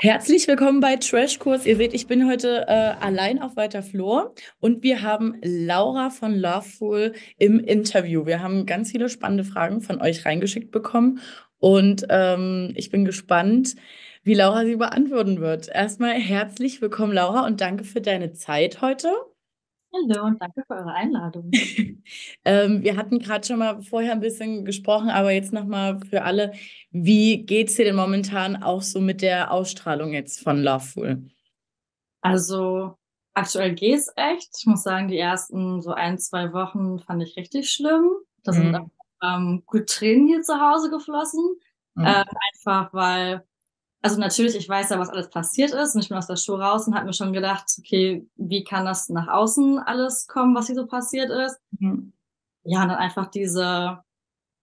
Herzlich 0.00 0.46
willkommen 0.46 0.78
bei 0.78 0.94
Trashkurs. 0.94 1.66
Ihr 1.66 1.76
seht, 1.76 1.92
ich 1.92 2.06
bin 2.06 2.30
heute 2.30 2.66
äh, 2.68 3.04
allein 3.04 3.42
auf 3.42 3.56
weiter 3.56 3.82
Flur 3.82 4.32
und 4.60 4.84
wir 4.84 5.02
haben 5.02 5.34
Laura 5.42 6.10
von 6.10 6.38
Loveful 6.38 7.14
im 7.36 7.58
Interview. 7.58 8.24
Wir 8.24 8.40
haben 8.40 8.64
ganz 8.64 8.92
viele 8.92 9.08
spannende 9.08 9.42
Fragen 9.42 9.80
von 9.80 10.00
euch 10.00 10.24
reingeschickt 10.24 10.70
bekommen 10.70 11.18
und 11.58 12.06
ähm, 12.10 12.74
ich 12.76 12.90
bin 12.90 13.04
gespannt, 13.04 13.74
wie 14.22 14.34
Laura 14.34 14.64
sie 14.64 14.76
beantworten 14.76 15.40
wird. 15.40 15.66
Erstmal 15.66 16.12
herzlich 16.12 16.80
willkommen, 16.80 17.12
Laura, 17.12 17.44
und 17.44 17.60
danke 17.60 17.82
für 17.82 18.00
deine 18.00 18.32
Zeit 18.32 18.80
heute. 18.80 19.10
Hallo 19.92 20.26
und 20.26 20.40
danke 20.40 20.62
für 20.66 20.74
eure 20.74 20.92
Einladung. 20.92 21.50
ähm, 22.44 22.82
wir 22.82 22.96
hatten 22.96 23.18
gerade 23.18 23.46
schon 23.46 23.58
mal 23.58 23.80
vorher 23.82 24.12
ein 24.12 24.20
bisschen 24.20 24.64
gesprochen, 24.64 25.08
aber 25.08 25.30
jetzt 25.30 25.52
nochmal 25.52 25.98
für 26.00 26.22
alle. 26.22 26.52
Wie 26.90 27.44
geht 27.44 27.68
es 27.68 27.76
dir 27.76 27.86
denn 27.86 27.96
momentan 27.96 28.62
auch 28.62 28.82
so 28.82 29.00
mit 29.00 29.22
der 29.22 29.50
Ausstrahlung 29.50 30.12
jetzt 30.12 30.42
von 30.42 30.62
Loveful? 30.62 31.30
Also 32.20 32.96
aktuell 33.32 33.74
geht 33.74 33.98
es 33.98 34.12
echt. 34.16 34.50
Ich 34.58 34.66
muss 34.66 34.82
sagen, 34.82 35.08
die 35.08 35.18
ersten 35.18 35.80
so 35.80 35.92
ein, 35.92 36.18
zwei 36.18 36.52
Wochen 36.52 36.98
fand 36.98 37.22
ich 37.22 37.36
richtig 37.36 37.70
schlimm. 37.70 38.10
Da 38.44 38.52
sind 38.52 38.72
mhm. 38.72 38.90
ähm, 39.22 39.62
gut 39.64 39.88
Tränen 39.88 40.26
hier 40.26 40.42
zu 40.42 40.60
Hause 40.60 40.90
geflossen. 40.90 41.58
Mhm. 41.94 42.04
Äh, 42.04 42.24
einfach 42.52 42.92
weil 42.92 43.47
also 44.00 44.20
natürlich, 44.20 44.54
ich 44.54 44.68
weiß 44.68 44.90
ja, 44.90 44.98
was 44.98 45.08
alles 45.08 45.30
passiert 45.30 45.72
ist 45.72 45.94
und 45.94 46.02
ich 46.02 46.08
bin 46.08 46.18
aus 46.18 46.28
der 46.28 46.36
Show 46.36 46.54
raus 46.54 46.86
und 46.86 46.94
habe 46.94 47.06
mir 47.06 47.12
schon 47.12 47.32
gedacht, 47.32 47.64
okay, 47.78 48.26
wie 48.36 48.62
kann 48.62 48.84
das 48.84 49.08
nach 49.08 49.28
außen 49.28 49.78
alles 49.78 50.26
kommen, 50.26 50.54
was 50.54 50.66
hier 50.66 50.76
so 50.76 50.86
passiert 50.86 51.30
ist? 51.30 51.58
Mhm. 51.78 52.12
Ja, 52.62 52.82
und 52.82 52.88
dann 52.88 52.98
einfach 52.98 53.30
diese 53.30 54.00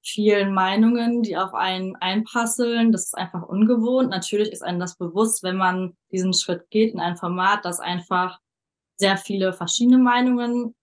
vielen 0.02 0.54
Meinungen, 0.54 1.24
die 1.24 1.36
auf 1.36 1.54
einen 1.54 1.96
einprasseln, 1.96 2.92
das 2.92 3.06
ist 3.06 3.18
einfach 3.18 3.42
ungewohnt. 3.42 4.10
Natürlich 4.10 4.52
ist 4.52 4.62
einem 4.62 4.80
das 4.80 4.98
bewusst, 4.98 5.42
wenn 5.44 5.58
man 5.58 5.98
diesen 6.12 6.34
Schritt 6.34 6.70
geht 6.70 6.94
in 6.94 7.00
ein 7.00 7.18
Format, 7.18 7.66
dass 7.66 7.80
einfach 7.80 8.40
sehr 8.98 9.18
viele 9.18 9.52
verschiedene 9.52 9.98
Meinungen 9.98 10.76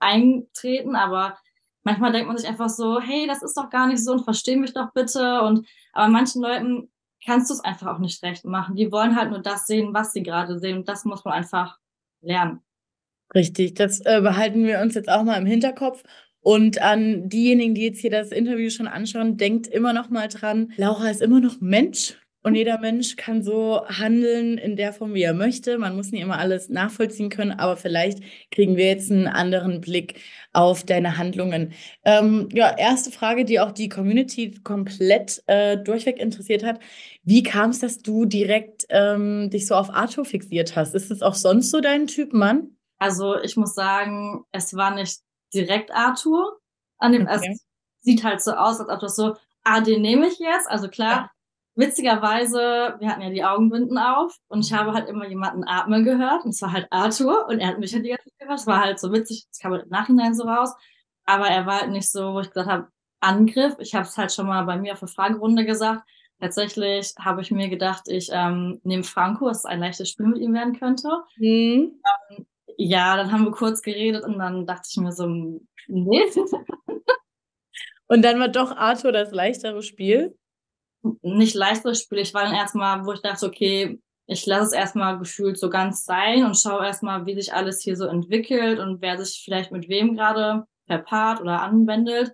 eintreten, 0.00 0.96
aber 0.96 1.38
manchmal 1.84 2.12
denkt 2.12 2.28
man 2.28 2.38
sich 2.38 2.48
einfach 2.48 2.70
so, 2.70 3.00
hey, 3.00 3.26
das 3.26 3.42
ist 3.42 3.56
doch 3.56 3.70
gar 3.70 3.86
nicht 3.86 4.02
so 4.02 4.12
und 4.12 4.24
versteh 4.24 4.56
mich 4.56 4.72
doch 4.72 4.92
bitte 4.92 5.42
und 5.42 5.68
aber 5.92 6.08
manchen 6.08 6.42
Leuten 6.42 6.91
kannst 7.24 7.50
du 7.50 7.54
es 7.54 7.60
einfach 7.60 7.94
auch 7.94 7.98
nicht 7.98 8.22
recht 8.22 8.44
machen. 8.44 8.76
Die 8.76 8.90
wollen 8.90 9.16
halt 9.16 9.30
nur 9.30 9.40
das 9.40 9.66
sehen, 9.66 9.94
was 9.94 10.12
sie 10.12 10.22
gerade 10.22 10.58
sehen. 10.58 10.78
Und 10.78 10.88
das 10.88 11.04
muss 11.04 11.24
man 11.24 11.34
einfach 11.34 11.78
lernen. 12.20 12.60
Richtig, 13.34 13.74
das 13.74 14.00
äh, 14.00 14.20
behalten 14.20 14.64
wir 14.64 14.80
uns 14.80 14.94
jetzt 14.94 15.08
auch 15.08 15.24
mal 15.24 15.38
im 15.40 15.46
Hinterkopf. 15.46 16.02
Und 16.40 16.82
an 16.82 17.28
diejenigen, 17.28 17.74
die 17.74 17.84
jetzt 17.84 18.00
hier 18.00 18.10
das 18.10 18.32
Interview 18.32 18.68
schon 18.68 18.88
anschauen, 18.88 19.36
denkt 19.36 19.68
immer 19.68 19.92
noch 19.92 20.10
mal 20.10 20.28
dran, 20.28 20.72
Laura 20.76 21.08
ist 21.08 21.22
immer 21.22 21.40
noch 21.40 21.60
Mensch 21.60 22.16
und 22.44 22.56
jeder 22.56 22.78
Mensch 22.78 23.14
kann 23.14 23.42
so 23.42 23.86
handeln 23.86 24.58
in 24.58 24.74
der 24.74 24.92
Form, 24.92 25.14
wie 25.14 25.22
er 25.22 25.34
möchte. 25.34 25.78
Man 25.78 25.94
muss 25.94 26.10
nicht 26.10 26.22
immer 26.22 26.38
alles 26.38 26.68
nachvollziehen 26.68 27.30
können, 27.30 27.52
aber 27.52 27.76
vielleicht 27.76 28.18
kriegen 28.50 28.76
wir 28.76 28.86
jetzt 28.86 29.12
einen 29.12 29.28
anderen 29.28 29.80
Blick 29.80 30.20
auf 30.52 30.82
deine 30.82 31.18
Handlungen. 31.18 31.72
Ähm, 32.04 32.48
ja, 32.52 32.76
erste 32.76 33.12
Frage, 33.12 33.44
die 33.44 33.60
auch 33.60 33.70
die 33.70 33.88
Community 33.88 34.58
komplett 34.64 35.42
äh, 35.46 35.76
durchweg 35.76 36.18
interessiert 36.18 36.64
hat. 36.64 36.80
Wie 37.22 37.44
kam 37.44 37.70
es, 37.70 37.78
dass 37.78 37.98
du 37.98 38.24
direkt 38.24 38.86
ähm, 38.88 39.48
dich 39.50 39.68
so 39.68 39.76
auf 39.76 39.90
Arthur 39.90 40.24
fixiert 40.24 40.74
hast? 40.74 40.96
Ist 40.96 41.12
es 41.12 41.22
auch 41.22 41.34
sonst 41.34 41.70
so 41.70 41.80
dein 41.80 42.08
Typ 42.08 42.32
Mann? 42.32 42.76
Also 42.98 43.40
ich 43.40 43.56
muss 43.56 43.74
sagen, 43.74 44.44
es 44.50 44.74
war 44.74 44.92
nicht 44.94 45.20
direkt 45.54 45.92
Arthur. 45.92 46.58
An 46.98 47.12
dem, 47.12 47.22
okay. 47.22 47.52
Es 47.52 47.64
sieht 48.00 48.24
halt 48.24 48.42
so 48.42 48.52
aus, 48.52 48.80
als 48.80 48.88
ob 48.88 48.98
das 48.98 49.14
so, 49.14 49.36
ah, 49.62 49.80
den 49.80 50.02
nehme 50.02 50.26
ich 50.26 50.40
jetzt. 50.40 50.68
Also 50.68 50.88
klar, 50.88 51.10
ja 51.10 51.30
witzigerweise, 51.74 52.96
wir 52.98 53.08
hatten 53.08 53.22
ja 53.22 53.30
die 53.30 53.44
Augenbinden 53.44 53.98
auf 53.98 54.36
und 54.48 54.64
ich 54.64 54.72
habe 54.72 54.92
halt 54.92 55.08
immer 55.08 55.26
jemanden 55.26 55.64
atmen 55.64 56.04
gehört 56.04 56.44
und 56.44 56.52
zwar 56.52 56.72
halt 56.72 56.86
Arthur 56.90 57.46
und 57.48 57.60
er 57.60 57.68
hat 57.68 57.78
mich 57.78 57.94
halt 57.94 58.04
die 58.04 58.10
ganze 58.10 58.24
Zeit 58.24 58.38
gehört. 58.38 58.60
Es 58.60 58.66
war 58.66 58.80
halt 58.80 59.00
so 59.00 59.12
witzig, 59.12 59.46
das 59.48 59.58
kam 59.58 59.72
halt 59.72 59.84
im 59.84 59.90
Nachhinein 59.90 60.34
so 60.34 60.44
raus, 60.44 60.74
aber 61.24 61.48
er 61.48 61.66
war 61.66 61.80
halt 61.80 61.90
nicht 61.90 62.10
so, 62.10 62.34
wo 62.34 62.40
ich 62.40 62.50
gesagt 62.50 62.68
habe, 62.68 62.88
Angriff. 63.22 63.76
Ich 63.78 63.94
habe 63.94 64.06
es 64.06 64.18
halt 64.18 64.32
schon 64.32 64.46
mal 64.46 64.64
bei 64.64 64.76
mir 64.76 64.92
auf 64.92 64.98
der 64.98 65.08
Fragerunde 65.08 65.64
gesagt. 65.64 66.02
Tatsächlich 66.40 67.14
habe 67.20 67.40
ich 67.40 67.52
mir 67.52 67.68
gedacht, 67.68 68.08
ich 68.08 68.30
ähm, 68.32 68.80
nehme 68.82 69.04
Franco, 69.04 69.46
dass 69.46 69.58
es 69.58 69.64
ein 69.64 69.78
leichtes 69.78 70.10
Spiel 70.10 70.26
mit 70.26 70.38
ihm 70.38 70.52
werden 70.54 70.78
könnte. 70.78 71.08
Mhm. 71.36 72.00
Ähm, 72.30 72.46
ja, 72.76 73.16
dann 73.16 73.30
haben 73.30 73.44
wir 73.44 73.52
kurz 73.52 73.80
geredet 73.80 74.24
und 74.24 74.38
dann 74.38 74.66
dachte 74.66 74.88
ich 74.90 74.96
mir 74.96 75.12
so, 75.12 75.26
nee. 75.86 76.24
und 78.08 78.22
dann 78.22 78.40
war 78.40 78.48
doch 78.48 78.76
Arthur 78.76 79.12
das 79.12 79.30
leichtere 79.30 79.82
Spiel? 79.82 80.36
Nicht 81.22 81.54
leichteres 81.54 82.00
Spiel. 82.00 82.18
Ich 82.18 82.34
war 82.34 82.44
dann 82.44 82.54
erstmal, 82.54 83.04
wo 83.04 83.12
ich 83.12 83.22
dachte, 83.22 83.46
okay, 83.46 84.00
ich 84.26 84.46
lasse 84.46 84.66
es 84.66 84.72
erstmal 84.72 85.18
gefühlt 85.18 85.58
so 85.58 85.68
ganz 85.68 86.04
sein 86.04 86.44
und 86.44 86.56
schaue 86.56 86.86
erstmal, 86.86 87.26
wie 87.26 87.34
sich 87.34 87.52
alles 87.52 87.82
hier 87.82 87.96
so 87.96 88.06
entwickelt 88.06 88.78
und 88.78 89.02
wer 89.02 89.18
sich 89.18 89.42
vielleicht 89.44 89.72
mit 89.72 89.88
wem 89.88 90.14
gerade 90.14 90.64
verpaart 90.86 91.40
oder 91.40 91.60
anwendet. 91.62 92.32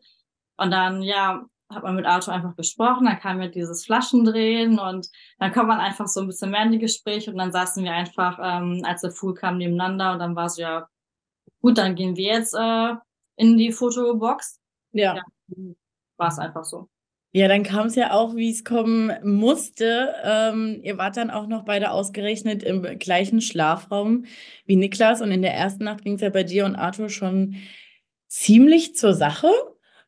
Und 0.57 0.71
dann, 0.71 1.03
ja, 1.03 1.47
hat 1.71 1.83
man 1.83 1.97
mit 1.97 2.07
Arthur 2.07 2.33
einfach 2.35 2.57
gesprochen, 2.57 3.07
dann 3.07 3.19
kam 3.19 3.39
mir 3.39 3.51
dieses 3.51 3.85
Flaschendrehen 3.85 4.79
und 4.79 5.09
dann 5.39 5.53
kommt 5.53 5.69
man 5.69 5.81
einfach 5.81 6.07
so 6.07 6.21
ein 6.21 6.27
bisschen 6.27 6.51
mehr 6.51 6.63
in 6.63 6.73
die 6.73 6.79
Gespräche 6.79 7.31
und 7.31 7.37
dann 7.37 7.53
saßen 7.53 7.85
wir 7.85 7.93
einfach, 7.93 8.39
ähm, 8.43 8.83
als 8.85 9.03
der 9.03 9.11
Fool 9.11 9.35
kam, 9.35 9.59
nebeneinander 9.59 10.13
und 10.13 10.19
dann 10.19 10.35
war 10.35 10.47
es 10.47 10.55
so, 10.55 10.63
ja, 10.63 10.89
gut, 11.61 11.77
dann 11.77 11.95
gehen 11.95 12.17
wir 12.17 12.33
jetzt 12.33 12.55
äh, 12.55 12.95
in 13.37 13.59
die 13.59 13.73
Fotobox. 13.73 14.61
Ja. 14.93 15.17
ja 15.17 15.23
war 16.17 16.29
es 16.29 16.39
einfach 16.39 16.65
so. 16.65 16.89
Ja, 17.33 17.47
dann 17.47 17.63
kam 17.63 17.87
es 17.89 17.95
ja 17.95 18.13
auch, 18.13 18.37
wie 18.37 18.51
es 18.51 18.65
kommen 18.65 19.13
musste. 19.23 20.15
Ähm, 20.25 20.81
ihr 20.83 20.97
wart 20.97 21.17
dann 21.19 21.31
auch 21.31 21.47
noch 21.47 21.65
beide 21.65 21.91
ausgerechnet 21.91 22.63
im 22.63 22.83
gleichen 22.99 23.43
Schlafraum 23.43 24.25
wie 24.65 24.77
Niklas 24.77 25.21
und 25.21 25.31
in 25.31 25.43
der 25.43 25.53
ersten 25.55 25.85
Nacht 25.85 26.05
ging 26.05 26.15
es 26.15 26.23
ja 26.23 26.31
bei 26.31 26.43
dir 26.43 26.65
und 26.65 26.75
Arthur 26.77 27.11
schon 27.11 27.57
ziemlich 28.29 28.97
zur 28.97 29.15
Sache. 29.15 29.51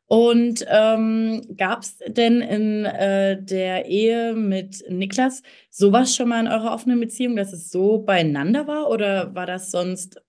Und 0.07 0.65
ähm, 0.67 1.41
gab 1.55 1.83
es 1.83 1.97
denn 2.07 2.41
in 2.41 2.85
äh, 2.85 3.41
der 3.41 3.85
Ehe 3.85 4.33
mit 4.33 4.83
Niklas 4.89 5.41
sowas 5.69 6.15
schon 6.15 6.27
mal 6.29 6.41
in 6.41 6.51
eurer 6.51 6.73
offenen 6.73 6.99
Beziehung, 6.99 7.35
dass 7.37 7.53
es 7.53 7.69
so 7.69 7.99
beieinander 7.99 8.67
war? 8.67 8.89
Oder 8.89 9.33
war 9.35 9.45
das 9.45 9.71
sonst, 9.71 10.21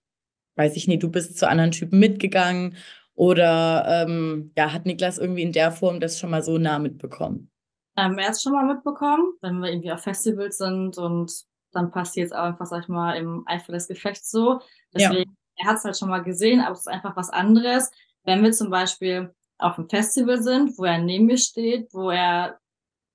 weiß 0.57 0.77
ich 0.77 0.89
nicht, 0.89 1.03
du 1.03 1.11
bist 1.11 1.39
zu 1.39 1.49
anderen 1.49 1.73
Typen 1.73 1.99
mitgegangen 1.99 2.77
oder 3.15 3.85
ähm, 3.87 4.53
ja, 4.57 4.73
hat 4.73 4.87
Niklas 4.87 5.19
irgendwie 5.19 5.43
in 5.43 5.53
der 5.53 5.73
Form 5.73 6.01
das 6.01 6.19
schon 6.19 6.31
mal 6.31 6.43
so 6.43 6.59
nah 6.59 6.79
mitbekommen? 6.79 7.51
Ähm, 7.97 8.19
er 8.19 8.27
hat 8.27 8.33
es 8.33 8.43
schon 8.43 8.53
mal 8.53 8.65
mitbekommen, 8.65 9.35
wenn 9.43 9.59
wir 9.59 9.71
irgendwie 9.71 9.93
auf 9.93 10.01
Festivals 10.01 10.57
sind 10.57 10.97
und 10.97 11.31
dann 11.73 11.91
passiert 11.91 12.27
es 12.27 12.33
einfach, 12.33 12.67
sag 12.67 12.83
ich 12.83 12.89
mal, 12.89 13.17
im 13.17 13.45
Eifer 13.47 13.73
des 13.73 13.89
Gefechts 13.89 14.31
so. 14.31 14.61
Deswegen, 14.95 15.31
ja. 15.59 15.65
er 15.65 15.71
hat 15.71 15.77
es 15.79 15.85
halt 15.85 15.99
schon 15.99 16.09
mal 16.09 16.23
gesehen, 16.23 16.61
aber 16.61 16.73
es 16.73 16.81
ist 16.81 16.89
einfach 16.89 17.17
was 17.17 17.31
anderes. 17.31 17.91
Wenn 18.25 18.43
wir 18.43 18.53
zum 18.53 18.71
Beispiel 18.71 19.35
auf 19.59 19.79
einem 19.79 19.89
Festival 19.89 20.43
sind, 20.43 20.77
wo 20.79 20.85
er 20.85 20.99
neben 20.99 21.27
mir 21.27 21.39
steht, 21.39 21.93
wo 21.93 22.11
er 22.11 22.59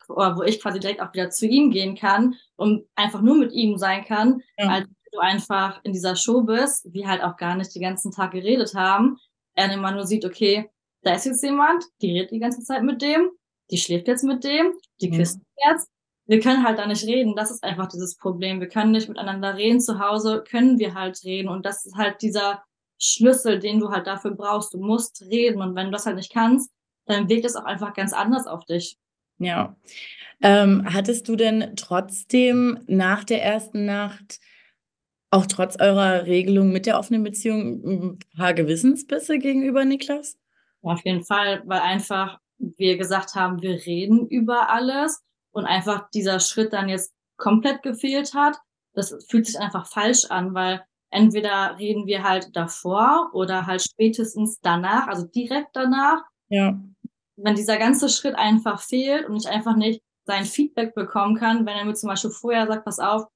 oder 0.09 0.37
wo 0.37 0.43
ich 0.43 0.61
quasi 0.61 0.79
direkt 0.79 1.01
auch 1.01 1.13
wieder 1.13 1.29
zu 1.29 1.45
ihm 1.45 1.69
gehen 1.69 1.95
kann 1.95 2.35
und 2.55 2.87
einfach 2.95 3.21
nur 3.21 3.35
mit 3.35 3.51
ihm 3.51 3.77
sein 3.77 4.05
kann, 4.05 4.41
ja. 4.57 4.69
als 4.69 4.87
du 5.11 5.19
einfach 5.19 5.81
in 5.83 5.91
dieser 5.91 6.15
Show 6.15 6.43
bist, 6.43 6.87
wir 6.93 7.07
halt 7.07 7.21
auch 7.23 7.35
gar 7.35 7.55
nicht 7.55 7.75
den 7.75 7.81
ganzen 7.81 8.11
Tag 8.11 8.31
geredet 8.31 8.73
haben, 8.73 9.17
er 9.57 9.73
immer 9.73 9.91
nur 9.91 10.05
sieht, 10.05 10.25
okay, 10.25 10.69
da 11.01 11.15
ist 11.15 11.25
jetzt 11.25 11.43
jemand, 11.43 11.83
die 12.01 12.11
redet 12.11 12.31
die 12.31 12.39
ganze 12.39 12.63
Zeit 12.63 12.83
mit 12.83 13.01
dem, 13.01 13.29
die 13.71 13.77
schläft 13.77 14.07
jetzt 14.07 14.23
mit 14.23 14.43
dem, 14.43 14.73
die 15.01 15.09
küsst 15.09 15.37
mhm. 15.37 15.71
jetzt. 15.71 15.89
Wir 16.25 16.39
können 16.39 16.63
halt 16.63 16.77
da 16.77 16.85
nicht 16.85 17.05
reden. 17.05 17.35
Das 17.35 17.51
ist 17.51 17.63
einfach 17.63 17.87
dieses 17.87 18.17
Problem. 18.17 18.59
Wir 18.59 18.67
können 18.67 18.91
nicht 18.91 19.07
miteinander 19.07 19.55
reden. 19.55 19.79
Zu 19.79 19.99
Hause 19.99 20.43
können 20.49 20.77
wir 20.77 20.93
halt 20.93 21.23
reden. 21.23 21.47
Und 21.47 21.65
das 21.65 21.85
ist 21.85 21.95
halt 21.95 22.21
dieser 22.21 22.63
Schlüssel, 22.99 23.59
den 23.59 23.79
du 23.79 23.91
halt 23.91 24.07
dafür 24.07 24.31
brauchst. 24.31 24.73
Du 24.73 24.77
musst 24.77 25.21
reden. 25.21 25.61
Und 25.61 25.75
wenn 25.75 25.85
du 25.85 25.91
das 25.91 26.05
halt 26.05 26.17
nicht 26.17 26.33
kannst, 26.33 26.69
dann 27.05 27.29
wirkt 27.29 27.45
es 27.45 27.55
auch 27.55 27.63
einfach 27.63 27.93
ganz 27.93 28.11
anders 28.11 28.45
auf 28.45 28.65
dich. 28.65 28.97
Ja. 29.39 29.77
Ähm, 30.41 30.85
hattest 30.93 31.29
du 31.29 31.37
denn 31.37 31.73
trotzdem 31.77 32.79
nach 32.87 33.23
der 33.23 33.43
ersten 33.43 33.85
Nacht 33.85 34.39
auch 35.29 35.45
trotz 35.45 35.79
eurer 35.79 36.25
Regelung 36.25 36.71
mit 36.71 36.85
der 36.85 36.99
offenen 36.99 37.23
Beziehung 37.23 37.83
ein 37.85 38.19
paar 38.35 38.53
Gewissensbisse 38.53 39.39
gegenüber 39.39 39.85
Niklas? 39.85 40.37
auf 40.83 41.03
jeden 41.03 41.23
Fall, 41.23 41.63
weil 41.65 41.81
einfach 41.81 42.39
wir 42.59 42.97
gesagt 42.97 43.35
haben, 43.35 43.61
wir 43.61 43.85
reden 43.85 44.27
über 44.27 44.69
alles 44.69 45.21
und 45.51 45.65
einfach 45.65 46.09
dieser 46.11 46.39
Schritt 46.39 46.73
dann 46.73 46.89
jetzt 46.89 47.13
komplett 47.37 47.83
gefehlt 47.83 48.33
hat. 48.33 48.57
Das 48.93 49.15
fühlt 49.29 49.45
sich 49.45 49.59
einfach 49.59 49.85
falsch 49.85 50.25
an, 50.29 50.53
weil 50.53 50.83
entweder 51.09 51.77
reden 51.77 52.07
wir 52.07 52.23
halt 52.23 52.55
davor 52.55 53.29
oder 53.33 53.67
halt 53.67 53.81
spätestens 53.81 54.59
danach, 54.61 55.07
also 55.07 55.25
direkt 55.25 55.69
danach. 55.73 56.21
Ja. 56.49 56.79
Wenn 57.35 57.55
dieser 57.55 57.77
ganze 57.77 58.09
Schritt 58.09 58.35
einfach 58.35 58.81
fehlt 58.81 59.27
und 59.27 59.35
ich 59.35 59.47
einfach 59.47 59.75
nicht 59.75 60.01
sein 60.25 60.45
Feedback 60.45 60.95
bekommen 60.95 61.35
kann, 61.35 61.65
wenn 61.65 61.77
er 61.77 61.85
mir 61.85 61.93
zum 61.93 62.09
Beispiel 62.09 62.31
vorher 62.31 62.67
sagt, 62.67 62.85
pass 62.85 62.99
auf, 62.99 63.27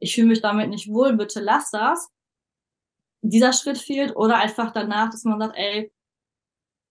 ich 0.00 0.14
fühle 0.14 0.28
mich 0.28 0.40
damit 0.40 0.70
nicht 0.70 0.88
wohl, 0.88 1.16
bitte 1.16 1.40
lass 1.40 1.70
das. 1.70 2.10
Dieser 3.22 3.52
Schritt 3.52 3.78
fehlt 3.78 4.16
oder 4.16 4.36
einfach 4.38 4.72
danach, 4.72 5.10
dass 5.10 5.24
man 5.24 5.38
sagt, 5.38 5.56
ey, 5.56 5.92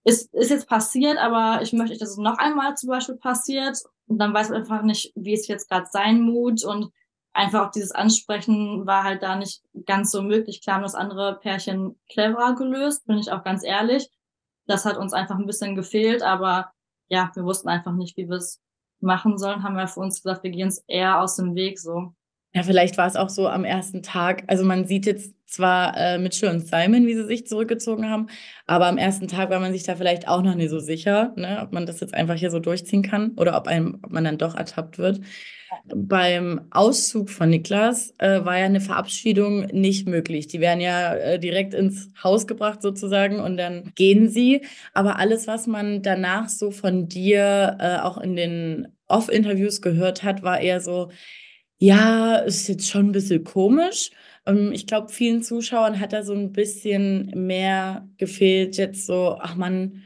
ist, 0.04 0.34
ist 0.34 0.52
jetzt 0.52 0.68
passiert, 0.68 1.18
aber 1.18 1.62
ich 1.62 1.74
möchte 1.74 1.98
dass 1.98 2.12
es 2.12 2.18
noch 2.18 2.38
einmal 2.38 2.78
zum 2.78 2.90
Beispiel 2.90 3.16
passiert. 3.16 3.78
Und 4.08 4.20
dann 4.20 4.34
weiß 4.34 4.50
man 4.50 4.60
einfach 4.60 4.82
nicht, 4.84 5.12
wie 5.16 5.34
es 5.34 5.48
jetzt 5.48 5.70
gerade 5.70 5.88
sein 5.92 6.22
muss 6.22 6.64
und 6.64 6.92
einfach 7.34 7.68
auch 7.68 7.72
dieses 7.72 7.92
Ansprechen 7.92 8.86
war 8.88 9.04
halt 9.04 9.24
da 9.24 9.36
nicht 9.36 9.62
ganz 9.86 10.12
so 10.12 10.22
möglich. 10.22 10.62
Klar 10.62 10.78
haben 10.78 10.84
das 10.84 10.96
andere 10.96 11.40
Pärchen 11.40 12.00
cleverer 12.10 12.56
gelöst, 12.56 13.06
bin 13.06 13.18
ich 13.18 13.32
auch 13.32 13.44
ganz 13.44 13.64
ehrlich. 13.64 14.10
Das 14.68 14.86
hat 14.86 14.98
uns 14.98 15.14
einfach 15.14 15.38
ein 15.38 15.46
bisschen 15.46 15.76
gefehlt, 15.76 16.22
aber 16.22 16.72
ja, 17.08 17.32
wir 17.34 17.44
wussten 17.44 17.70
einfach 17.70 17.94
nicht, 17.94 18.18
wie 18.18 18.30
wir 18.30 18.38
es 18.38 18.62
machen 19.00 19.38
sollen, 19.38 19.64
haben 19.64 19.76
wir 19.76 19.88
für 19.88 20.00
uns 20.00 20.22
gesagt, 20.22 20.44
wir 20.44 20.52
gehen 20.52 20.68
es 20.68 20.84
eher 20.88 21.22
aus 21.22 21.36
dem 21.36 21.56
Weg 21.56 21.80
so. 21.80 22.14
Ja, 22.54 22.64
vielleicht 22.64 22.98
war 22.98 23.06
es 23.08 23.16
auch 23.16 23.30
so 23.30 23.48
am 23.48 23.64
ersten 23.64 24.02
Tag. 24.02 24.44
Also 24.48 24.66
man 24.66 24.86
sieht 24.88 25.06
jetzt 25.06 25.34
zwar 25.46 25.96
äh, 25.98 26.18
Mitchell 26.18 26.50
und 26.50 26.66
Simon, 26.68 27.06
wie 27.06 27.14
sie 27.16 27.26
sich 27.26 27.46
zurückgezogen 27.48 28.10
haben, 28.10 28.28
aber 28.66 28.88
am 28.88 28.98
ersten 28.98 29.28
Tag 29.28 29.50
war 29.52 29.60
man 29.60 29.72
sich 29.72 29.84
da 29.84 29.96
vielleicht 29.96 30.28
auch 30.28 30.42
noch 30.42 30.56
nicht 30.56 30.70
so 30.70 30.80
sicher, 30.80 31.34
ne, 31.38 31.60
ob 31.62 31.74
man 31.74 31.86
das 31.86 32.00
jetzt 32.00 32.14
einfach 32.14 32.36
hier 32.36 32.50
so 32.52 32.60
durchziehen 32.60 33.04
kann 33.04 33.32
oder 33.38 33.56
ob, 33.58 33.68
einem, 33.68 34.00
ob 34.04 34.12
man 34.12 34.24
dann 34.24 34.38
doch 34.40 34.56
ertappt 34.56 34.98
wird. 34.98 35.22
Beim 35.86 36.62
Auszug 36.72 37.30
von 37.30 37.50
Niklas 37.52 38.14
äh, 38.20 38.44
war 38.46 38.58
ja 38.58 38.66
eine 38.66 38.82
Verabschiedung 38.82 39.68
nicht 39.68 40.08
möglich. 40.08 40.48
Die 40.48 40.60
werden 40.62 40.82
ja 40.82 41.14
äh, 41.16 41.40
direkt 41.40 41.74
ins 41.76 42.10
Haus 42.24 42.48
gebracht 42.48 42.82
sozusagen 42.82 43.40
und 43.40 43.58
dann 43.58 43.92
gehen 43.96 44.30
sie. 44.30 44.66
Aber 44.94 45.20
alles, 45.20 45.48
was 45.48 45.68
man 45.68 46.02
danach 46.04 46.50
so 46.50 46.72
von 46.72 47.08
dir 47.08 47.78
äh, 47.80 47.98
auch 48.00 48.18
in 48.18 48.36
den 48.36 48.88
Off-Interviews 49.08 49.82
gehört 49.82 50.24
hat, 50.24 50.42
war 50.44 50.60
eher 50.60 50.82
so, 50.82 51.10
ja, 51.80 52.36
ist 52.36 52.68
jetzt 52.68 52.90
schon 52.90 53.08
ein 53.08 53.12
bisschen 53.12 53.44
komisch. 53.44 54.12
Ähm, 54.46 54.72
ich 54.74 54.86
glaube, 54.86 55.10
vielen 55.10 55.42
Zuschauern 55.42 56.00
hat 56.00 56.14
da 56.14 56.24
so 56.24 56.34
ein 56.34 56.52
bisschen 56.52 57.32
mehr 57.36 58.08
gefehlt, 58.18 58.78
jetzt 58.78 59.06
so, 59.06 59.38
ach 59.40 59.56
man, 59.56 60.04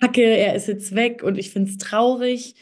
Kacke, 0.00 0.22
er 0.22 0.54
ist 0.54 0.68
jetzt 0.68 0.94
weg 0.94 1.22
und 1.22 1.38
ich 1.38 1.50
finde 1.50 1.70
es 1.70 1.78
traurig. 1.78 2.54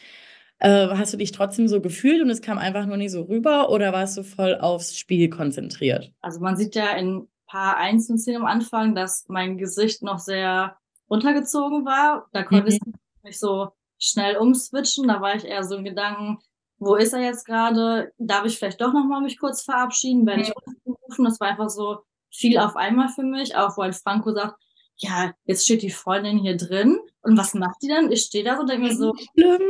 Äh, 0.58 0.88
hast 0.88 1.12
du 1.12 1.16
dich 1.18 1.32
trotzdem 1.32 1.68
so 1.68 1.80
gefühlt 1.80 2.22
und 2.22 2.30
es 2.30 2.42
kam 2.42 2.58
einfach 2.58 2.86
nur 2.86 2.96
nicht 2.96 3.12
so 3.12 3.22
rüber 3.22 3.70
oder 3.70 3.92
warst 3.92 4.16
du 4.16 4.22
voll 4.22 4.56
aufs 4.56 4.98
Spiel 4.98 5.30
konzentriert? 5.30 6.12
Also 6.20 6.40
man 6.40 6.56
sieht 6.56 6.74
ja 6.74 6.90
in 6.96 7.18
ein 7.18 7.28
paar 7.46 7.76
einzelnen 7.76 8.18
Szenen 8.18 8.42
am 8.42 8.46
Anfang, 8.46 8.94
dass 8.94 9.26
mein 9.28 9.58
Gesicht 9.58 10.02
noch 10.02 10.18
sehr 10.18 10.76
runtergezogen 11.10 11.84
war. 11.84 12.28
Da 12.32 12.42
konnte 12.42 12.64
mhm. 12.64 12.72
ich 12.72 12.80
nicht 13.22 13.38
so 13.38 13.68
schnell 13.98 14.36
umswitchen. 14.36 15.08
Da 15.08 15.20
war 15.20 15.34
ich 15.34 15.44
eher 15.44 15.64
so 15.64 15.76
in 15.76 15.84
Gedanken, 15.84 16.38
wo 16.80 16.96
ist 16.96 17.12
er 17.12 17.20
jetzt 17.20 17.44
gerade? 17.44 18.12
Darf 18.18 18.46
ich 18.46 18.58
vielleicht 18.58 18.80
doch 18.80 18.92
nochmal 18.92 19.20
mich 19.20 19.38
kurz 19.38 19.62
verabschieden? 19.62 20.26
Werde 20.26 20.42
ich 20.42 20.52
rufen? 20.86 21.24
Das 21.24 21.38
war 21.38 21.48
einfach 21.48 21.68
so 21.68 21.98
viel 22.32 22.58
auf 22.58 22.74
einmal 22.74 23.08
für 23.08 23.22
mich, 23.22 23.54
auch 23.54 23.76
weil 23.76 23.92
Franco 23.92 24.32
sagt, 24.32 24.56
ja, 24.96 25.32
jetzt 25.44 25.64
steht 25.64 25.82
die 25.82 25.90
Freundin 25.90 26.38
hier 26.38 26.56
drin 26.56 26.98
und 27.22 27.36
was 27.36 27.54
macht 27.54 27.76
die 27.82 27.88
denn? 27.88 28.10
Ich 28.10 28.22
stehe 28.22 28.44
da 28.44 28.54
so 28.56 28.62
und 28.62 28.70
denke 28.70 28.88
mir 28.88 28.96
so, 28.96 29.14
schlimm. 29.34 29.60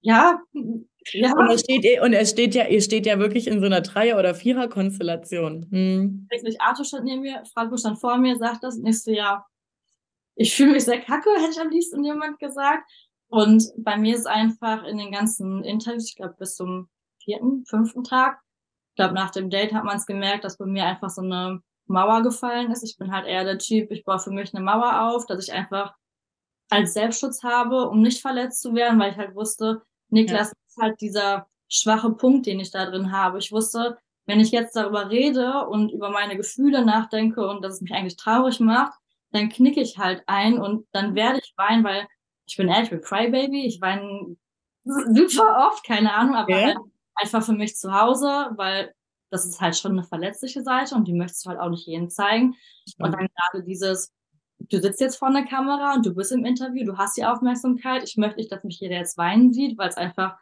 Ja, 0.00 0.40
ja. 1.12 1.32
Und 1.32 1.50
er 1.50 1.58
steht, 1.58 2.00
und 2.00 2.12
er 2.12 2.26
steht 2.26 2.54
ja, 2.54 2.66
ihr 2.66 2.82
steht 2.82 3.06
ja 3.06 3.18
wirklich 3.18 3.46
in 3.46 3.60
so 3.60 3.66
einer 3.66 3.80
Dreier- 3.80 4.18
oder 4.18 4.34
Vierer-Konstellation. 4.34 5.66
Hm. 5.70 6.28
Arthur 6.58 6.84
stand 6.84 7.04
neben 7.04 7.22
mir, 7.22 7.42
Franco 7.52 7.76
stand 7.76 8.00
vor 8.00 8.16
mir, 8.18 8.36
sagt 8.36 8.62
das 8.62 8.76
nächste 8.76 9.12
Jahr. 9.12 9.48
Ich 10.34 10.54
fühle 10.54 10.72
mich 10.72 10.84
sehr 10.84 11.00
kacke, 11.00 11.30
hätte 11.38 11.52
ich 11.52 11.60
am 11.60 11.70
liebsten 11.70 12.04
jemand 12.04 12.38
gesagt. 12.38 12.90
Und 13.32 13.72
bei 13.78 13.96
mir 13.96 14.14
ist 14.14 14.26
einfach 14.26 14.84
in 14.84 14.98
den 14.98 15.10
ganzen 15.10 15.64
Interviews, 15.64 16.10
ich 16.10 16.16
glaube 16.16 16.34
bis 16.38 16.54
zum 16.54 16.90
vierten, 17.24 17.64
fünften 17.64 18.04
Tag, 18.04 18.38
ich 18.90 18.96
glaube 18.96 19.14
nach 19.14 19.30
dem 19.30 19.48
Date 19.48 19.72
hat 19.72 19.84
man 19.84 19.96
es 19.96 20.04
gemerkt, 20.04 20.44
dass 20.44 20.58
bei 20.58 20.66
mir 20.66 20.84
einfach 20.84 21.08
so 21.08 21.22
eine 21.22 21.62
Mauer 21.86 22.22
gefallen 22.22 22.70
ist. 22.70 22.82
Ich 22.82 22.98
bin 22.98 23.10
halt 23.10 23.26
eher 23.26 23.44
der 23.44 23.58
Typ, 23.58 23.90
ich 23.90 24.04
baue 24.04 24.18
für 24.18 24.32
mich 24.32 24.54
eine 24.54 24.62
Mauer 24.62 25.08
auf, 25.08 25.24
dass 25.24 25.48
ich 25.48 25.54
einfach 25.54 25.94
als 26.68 26.92
Selbstschutz 26.92 27.42
habe, 27.42 27.88
um 27.88 28.02
nicht 28.02 28.20
verletzt 28.20 28.60
zu 28.60 28.74
werden, 28.74 29.00
weil 29.00 29.12
ich 29.12 29.16
halt 29.16 29.34
wusste, 29.34 29.80
Niklas 30.10 30.48
ja. 30.48 30.54
ist 30.68 30.76
halt 30.78 31.00
dieser 31.00 31.46
schwache 31.68 32.10
Punkt, 32.10 32.44
den 32.44 32.60
ich 32.60 32.70
da 32.70 32.84
drin 32.84 33.12
habe. 33.12 33.38
Ich 33.38 33.50
wusste, 33.50 33.96
wenn 34.26 34.40
ich 34.40 34.50
jetzt 34.50 34.76
darüber 34.76 35.08
rede 35.08 35.66
und 35.68 35.90
über 35.90 36.10
meine 36.10 36.36
Gefühle 36.36 36.84
nachdenke 36.84 37.48
und 37.48 37.62
dass 37.62 37.76
es 37.76 37.80
mich 37.80 37.92
eigentlich 37.92 38.18
traurig 38.18 38.60
macht, 38.60 38.92
dann 39.30 39.48
knicke 39.48 39.80
ich 39.80 39.96
halt 39.96 40.22
ein 40.26 40.58
und 40.58 40.86
dann 40.92 41.14
werde 41.14 41.38
ich 41.42 41.54
weinen, 41.56 41.82
weil 41.82 42.06
ich 42.46 42.56
bin 42.56 42.68
ehrlich, 42.68 42.84
ich 42.84 42.90
bin 42.90 43.00
Crybaby, 43.02 43.66
ich 43.66 43.80
weine 43.80 44.36
super 44.84 45.68
oft, 45.68 45.86
keine 45.86 46.12
Ahnung, 46.14 46.34
aber 46.34 46.52
okay. 46.52 46.64
halt 46.66 46.78
einfach 47.14 47.42
für 47.42 47.52
mich 47.52 47.76
zu 47.76 47.92
Hause, 47.92 48.50
weil 48.56 48.94
das 49.30 49.46
ist 49.46 49.60
halt 49.60 49.76
schon 49.76 49.92
eine 49.92 50.04
verletzliche 50.04 50.62
Seite 50.62 50.94
und 50.94 51.08
die 51.08 51.14
möchtest 51.14 51.44
du 51.44 51.50
halt 51.50 51.60
auch 51.60 51.70
nicht 51.70 51.86
jedem 51.86 52.10
zeigen. 52.10 52.48
Mhm. 52.48 53.04
Und 53.04 53.12
dann 53.12 53.28
gerade 53.34 53.64
dieses, 53.64 54.12
du 54.58 54.80
sitzt 54.80 55.00
jetzt 55.00 55.16
vor 55.16 55.32
der 55.32 55.44
Kamera 55.44 55.94
und 55.94 56.04
du 56.04 56.14
bist 56.14 56.32
im 56.32 56.44
Interview, 56.44 56.84
du 56.84 56.98
hast 56.98 57.16
die 57.16 57.24
Aufmerksamkeit. 57.24 58.02
Ich 58.04 58.16
möchte 58.16 58.36
nicht, 58.36 58.52
dass 58.52 58.64
mich 58.64 58.78
jeder 58.80 58.96
jetzt 58.96 59.16
weinen 59.16 59.52
sieht, 59.52 59.78
weil 59.78 59.88
es 59.88 59.96
einfach, 59.96 60.36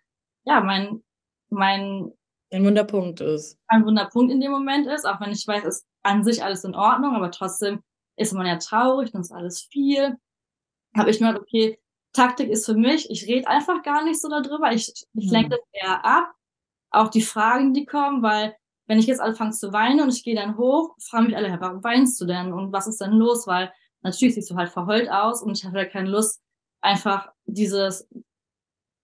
ja, 0.44 0.60
mein, 0.60 1.02
mein, 1.50 2.12
ein 2.52 2.64
Wunderpunkt 2.64 3.20
ist. 3.20 3.58
Ein 3.68 3.84
Wunderpunkt 3.84 4.32
in 4.32 4.40
dem 4.40 4.50
Moment 4.50 4.88
ist, 4.88 5.06
auch 5.06 5.20
wenn 5.20 5.30
ich 5.30 5.46
weiß, 5.46 5.64
ist 5.64 5.86
an 6.02 6.24
sich 6.24 6.42
alles 6.42 6.64
in 6.64 6.74
Ordnung, 6.74 7.14
aber 7.14 7.30
trotzdem 7.30 7.82
ist 8.16 8.32
man 8.32 8.46
ja 8.46 8.56
traurig 8.56 9.14
und 9.14 9.20
ist 9.20 9.32
alles 9.32 9.60
viel. 9.70 10.16
Habe 10.96 11.10
ich 11.10 11.20
mir 11.20 11.28
gedacht, 11.28 11.42
okay, 11.42 11.78
Taktik 12.12 12.50
ist 12.50 12.66
für 12.66 12.74
mich, 12.74 13.10
ich 13.10 13.26
rede 13.26 13.48
einfach 13.48 13.82
gar 13.82 14.04
nicht 14.04 14.20
so 14.20 14.28
darüber, 14.28 14.72
ich, 14.72 14.92
ich 15.14 15.26
mhm. 15.26 15.32
lenke 15.32 15.50
das 15.50 15.60
eher 15.72 16.04
ab. 16.04 16.32
Auch 16.90 17.08
die 17.08 17.22
Fragen, 17.22 17.72
die 17.72 17.86
kommen, 17.86 18.22
weil 18.22 18.56
wenn 18.86 18.98
ich 18.98 19.06
jetzt 19.06 19.20
anfange 19.20 19.52
zu 19.52 19.72
weinen 19.72 20.00
und 20.00 20.12
ich 20.12 20.24
gehe 20.24 20.34
dann 20.34 20.56
hoch, 20.56 20.96
fragen 21.00 21.26
mich 21.26 21.36
alle, 21.36 21.60
warum 21.60 21.84
weinst 21.84 22.20
du 22.20 22.26
denn 22.26 22.52
und 22.52 22.72
was 22.72 22.88
ist 22.88 23.00
denn 23.00 23.12
los? 23.12 23.46
Weil 23.46 23.72
natürlich 24.02 24.34
siehst 24.34 24.50
du 24.50 24.56
halt 24.56 24.70
verheult 24.70 25.08
aus 25.08 25.42
und 25.42 25.56
ich 25.56 25.64
habe 25.64 25.78
halt 25.78 25.92
keine 25.92 26.10
Lust, 26.10 26.40
einfach 26.80 27.30
dieses, 27.44 28.08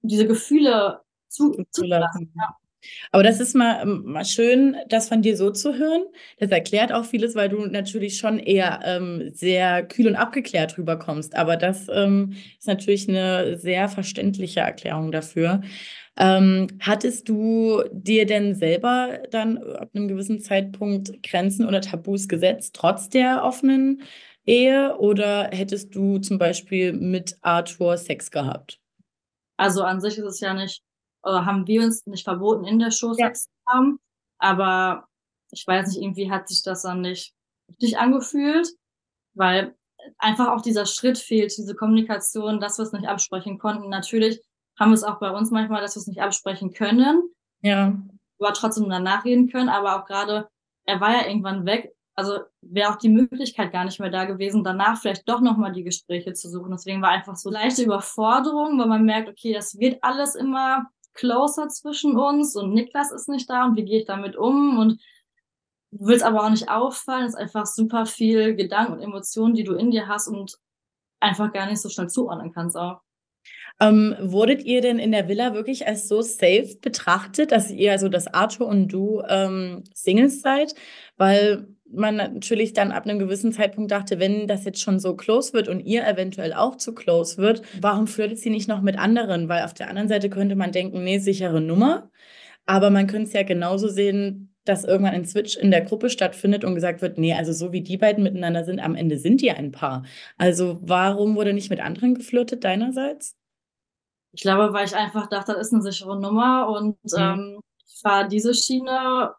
diese 0.00 0.26
Gefühle 0.26 1.02
zu, 1.29 1.64
zu 1.70 1.85
lassen. 1.85 2.32
Ja. 2.35 2.56
Aber 3.12 3.23
das 3.23 3.40
ist 3.40 3.55
mal, 3.55 3.82
ähm, 3.82 4.02
mal 4.05 4.25
schön, 4.25 4.76
das 4.88 5.08
von 5.08 5.23
dir 5.23 5.37
so 5.37 5.50
zu 5.50 5.75
hören. 5.75 6.05
Das 6.38 6.50
erklärt 6.50 6.93
auch 6.93 7.05
vieles, 7.05 7.34
weil 7.34 7.49
du 7.49 7.67
natürlich 7.67 8.19
schon 8.19 8.38
eher 8.38 8.81
ähm, 8.84 9.31
sehr 9.32 9.84
kühl 9.87 10.06
und 10.06 10.17
abgeklärt 10.17 10.78
rüberkommst. 10.78 11.34
Aber 11.37 11.56
das 11.56 11.87
ähm, 11.93 12.34
ist 12.58 12.67
natürlich 12.67 13.08
eine 13.08 13.58
sehr 13.58 13.88
verständliche 13.88 14.61
Erklärung 14.61 15.12
dafür. 15.12 15.62
Ähm, 16.19 16.69
hattest 16.81 17.28
du 17.28 17.82
dir 17.93 18.25
denn 18.25 18.55
selber 18.55 19.20
dann 19.31 19.58
ab 19.58 19.90
einem 19.94 20.08
gewissen 20.08 20.40
Zeitpunkt 20.40 21.23
Grenzen 21.23 21.67
oder 21.67 21.82
Tabus 21.82 22.26
gesetzt, 22.26 22.75
trotz 22.75 23.08
der 23.08 23.44
offenen 23.44 24.02
Ehe? 24.46 24.96
Oder 24.99 25.50
hättest 25.52 25.94
du 25.94 26.19
zum 26.19 26.38
Beispiel 26.38 26.93
mit 26.93 27.37
Arthur 27.43 27.99
Sex 27.99 28.31
gehabt? 28.31 28.81
Also 29.58 29.82
an 29.82 30.00
sich 30.00 30.19
ist 30.19 30.25
es 30.25 30.40
ja 30.40 30.55
nicht 30.55 30.82
oder 31.26 31.44
haben 31.44 31.67
wir 31.67 31.82
uns 31.82 32.06
nicht 32.06 32.25
verboten, 32.25 32.64
in 32.64 32.78
der 32.78 32.90
Show. 32.90 33.12
Sex 33.12 33.44
zu 33.44 33.50
haben. 33.67 33.99
Aber 34.38 35.06
ich 35.50 35.67
weiß 35.67 35.88
nicht, 35.88 36.02
irgendwie 36.02 36.30
hat 36.30 36.49
sich 36.49 36.62
das 36.62 36.83
dann 36.83 37.00
nicht 37.00 37.35
richtig 37.68 37.99
angefühlt, 37.99 38.68
weil 39.35 39.75
einfach 40.18 40.49
auch 40.49 40.61
dieser 40.61 40.87
Schritt 40.87 41.18
fehlt, 41.18 41.56
diese 41.56 41.75
Kommunikation, 41.75 42.61
dass 42.61 42.78
wir 42.78 42.85
es 42.85 42.92
nicht 42.92 43.09
absprechen 43.09 43.59
konnten. 43.59 43.88
Natürlich 43.88 44.40
haben 44.78 44.90
wir 44.90 44.95
es 44.95 45.04
auch 45.04 45.18
bei 45.18 45.30
uns 45.30 45.50
manchmal, 45.50 45.80
dass 45.80 45.97
wir 45.97 46.00
es 46.00 46.06
nicht 46.06 46.23
absprechen 46.23 46.73
können. 46.73 47.30
Ja. 47.62 47.99
Aber 48.38 48.52
trotzdem 48.52 48.88
danach 48.88 49.25
reden 49.25 49.49
können. 49.50 49.68
Aber 49.68 49.97
auch 49.97 50.04
gerade, 50.04 50.49
er 50.85 51.00
war 51.00 51.12
ja 51.12 51.26
irgendwann 51.26 51.66
weg. 51.66 51.92
Also 52.14 52.40
wäre 52.62 52.90
auch 52.90 52.97
die 52.97 53.11
Möglichkeit 53.11 53.73
gar 53.73 53.85
nicht 53.85 54.00
mehr 54.00 54.11
da 54.11 54.25
gewesen, 54.25 54.64
danach 54.64 54.99
vielleicht 54.99 55.28
doch 55.28 55.42
nochmal 55.42 55.73
die 55.73 55.85
Gespräche 55.85 56.33
zu 56.33 56.49
suchen. 56.49 56.71
Deswegen 56.71 57.02
war 57.02 57.11
einfach 57.11 57.37
so 57.37 57.50
leichte 57.50 57.83
Überforderung, 57.83 58.78
weil 58.78 58.87
man 58.87 59.04
merkt, 59.04 59.28
okay, 59.28 59.52
das 59.52 59.78
wird 59.78 60.02
alles 60.02 60.35
immer 60.35 60.87
closer 61.16 61.68
zwischen 61.68 62.16
uns 62.16 62.54
und 62.54 62.73
Niklas 62.73 63.11
ist 63.11 63.28
nicht 63.28 63.50
da 63.50 63.66
und 63.66 63.76
wie 63.76 63.85
gehe 63.85 64.00
ich 64.00 64.06
damit 64.06 64.37
um 64.37 64.78
und 64.78 65.00
du 65.90 66.06
willst 66.06 66.25
aber 66.25 66.44
auch 66.44 66.50
nicht 66.50 66.68
auffallen, 66.68 67.26
es 67.26 67.35
ist 67.35 67.40
einfach 67.40 67.66
super 67.66 68.06
viel 68.06 68.54
Gedanken 68.54 68.94
und 68.94 69.00
Emotionen, 69.00 69.54
die 69.54 69.64
du 69.64 69.75
in 69.75 69.90
dir 69.90 70.06
hast 70.06 70.28
und 70.28 70.56
einfach 71.20 71.52
gar 71.52 71.66
nicht 71.66 71.80
so 71.80 71.88
schnell 71.88 72.08
zuordnen 72.08 72.52
kannst 72.52 72.76
auch. 72.76 73.00
Ähm, 73.78 74.16
wurdet 74.20 74.64
ihr 74.64 74.80
denn 74.80 74.99
in 74.99 75.12
der 75.12 75.28
Villa 75.28 75.52
wirklich 75.52 75.87
als 75.87 76.08
so 76.08 76.23
safe 76.23 76.78
betrachtet, 76.80 77.52
dass 77.52 77.70
ihr, 77.70 77.92
also 77.92 78.08
dass 78.08 78.26
Arthur 78.26 78.66
und 78.66 78.88
du 78.88 79.23
ähm, 79.28 79.85
Singles 79.94 80.40
seid? 80.40 80.75
Weil 81.16 81.75
man 81.93 82.16
natürlich 82.16 82.73
dann 82.73 82.93
ab 82.93 83.05
einem 83.05 83.19
gewissen 83.19 83.52
Zeitpunkt 83.52 83.90
dachte, 83.90 84.19
wenn 84.19 84.47
das 84.49 84.64
jetzt 84.64 84.81
schon 84.81 84.99
so 84.99 85.16
close 85.16 85.52
wird 85.52 85.69
und 85.69 85.81
ihr 85.81 86.07
eventuell 86.07 86.52
auch 86.52 86.76
zu 86.76 86.95
close 86.95 87.38
wird, 87.38 87.62
warum 87.81 88.07
flirtet 88.07 88.38
sie 88.38 88.50
nicht 88.50 88.69
noch 88.69 88.83
mit 88.83 88.99
anderen? 88.99 89.49
Weil 89.49 89.64
auf 89.64 89.75
der 89.75 89.88
anderen 89.88 90.09
Seite 90.09 90.28
könnte 90.31 90.57
man 90.57 90.73
denken, 90.73 91.05
nee, 91.05 91.19
sichere 91.19 91.61
Nummer. 91.61 92.11
Aber 92.66 92.90
man 92.90 93.07
könnte 93.07 93.28
es 93.28 93.33
ja 93.33 93.45
genauso 93.45 93.88
sehen, 93.88 94.55
dass 94.64 94.85
irgendwann 94.85 95.14
ein 95.14 95.25
Switch 95.25 95.57
in 95.57 95.71
der 95.71 95.83
Gruppe 95.83 96.11
stattfindet 96.11 96.64
und 96.64 96.75
gesagt 96.75 97.00
wird, 97.00 97.19
nee, 97.19 97.35
also 97.35 97.52
so 97.52 97.73
wie 97.73 97.83
die 97.83 97.97
beiden 97.97 98.25
miteinander 98.25 98.64
sind, 98.64 98.81
am 98.81 98.97
Ende 98.97 99.19
sind 99.19 99.40
die 99.40 99.52
ein 99.52 99.71
Paar. 99.71 100.05
Also 100.37 100.81
warum 100.83 101.37
wurde 101.37 101.52
nicht 101.52 101.71
mit 101.71 101.81
anderen 101.81 102.14
geflirtet 102.14 102.64
deinerseits? 102.64 103.37
Ich 104.33 104.43
glaube, 104.43 104.73
weil 104.75 104.85
ich 104.85 104.95
einfach 104.95 105.28
dachte, 105.28 105.52
das 105.52 105.69
ist 105.69 105.73
eine 105.73 105.83
sichere 105.83 106.21
Nummer 106.21 106.69
und 106.69 106.97
mhm. 107.05 107.19
ähm, 107.19 107.61
ich 107.87 108.00
fahre 108.02 108.28
diese 108.28 108.52
Schiene 108.52 109.31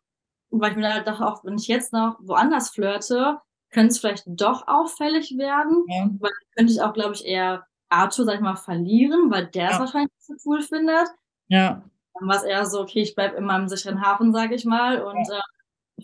weil 0.50 0.72
ich 0.72 0.78
mir 0.78 0.94
halt 0.94 1.08
dachte, 1.08 1.26
auch 1.26 1.44
wenn 1.44 1.58
ich 1.58 1.68
jetzt 1.68 1.94
noch 1.94 2.18
woanders 2.22 2.70
flirte, 2.70 3.40
könnte 3.72 3.88
es 3.88 4.00
vielleicht 4.00 4.24
doch 4.28 4.68
auffällig 4.68 5.38
werden. 5.38 5.86
Ja. 5.88 6.10
Weil 6.20 6.32
könnte 6.56 6.72
ich 6.72 6.82
auch, 6.82 6.94
glaube 6.94 7.14
ich, 7.14 7.26
eher 7.26 7.66
Arthur, 7.90 8.26
sag 8.26 8.36
ich 8.36 8.42
mal, 8.42 8.56
verlieren, 8.56 9.32
weil 9.32 9.48
der 9.48 9.72
es 9.72 9.80
wahrscheinlich 9.80 10.12
nicht 10.14 10.42
so 10.42 10.50
cool 10.50 10.62
findet. 10.62 11.08
Ja. 11.48 11.84
Dann 12.14 12.28
war 12.28 12.36
es 12.36 12.44
eher 12.44 12.66
so, 12.66 12.82
okay, 12.82 13.02
ich 13.02 13.16
bleib 13.16 13.38
in 13.38 13.46
meinem 13.46 13.68
sicheren 13.68 14.02
Hafen, 14.02 14.34
sage 14.34 14.56
ich 14.56 14.66
mal, 14.66 15.02
und 15.02 15.28
ja. 15.28 15.38
äh, 15.38 15.42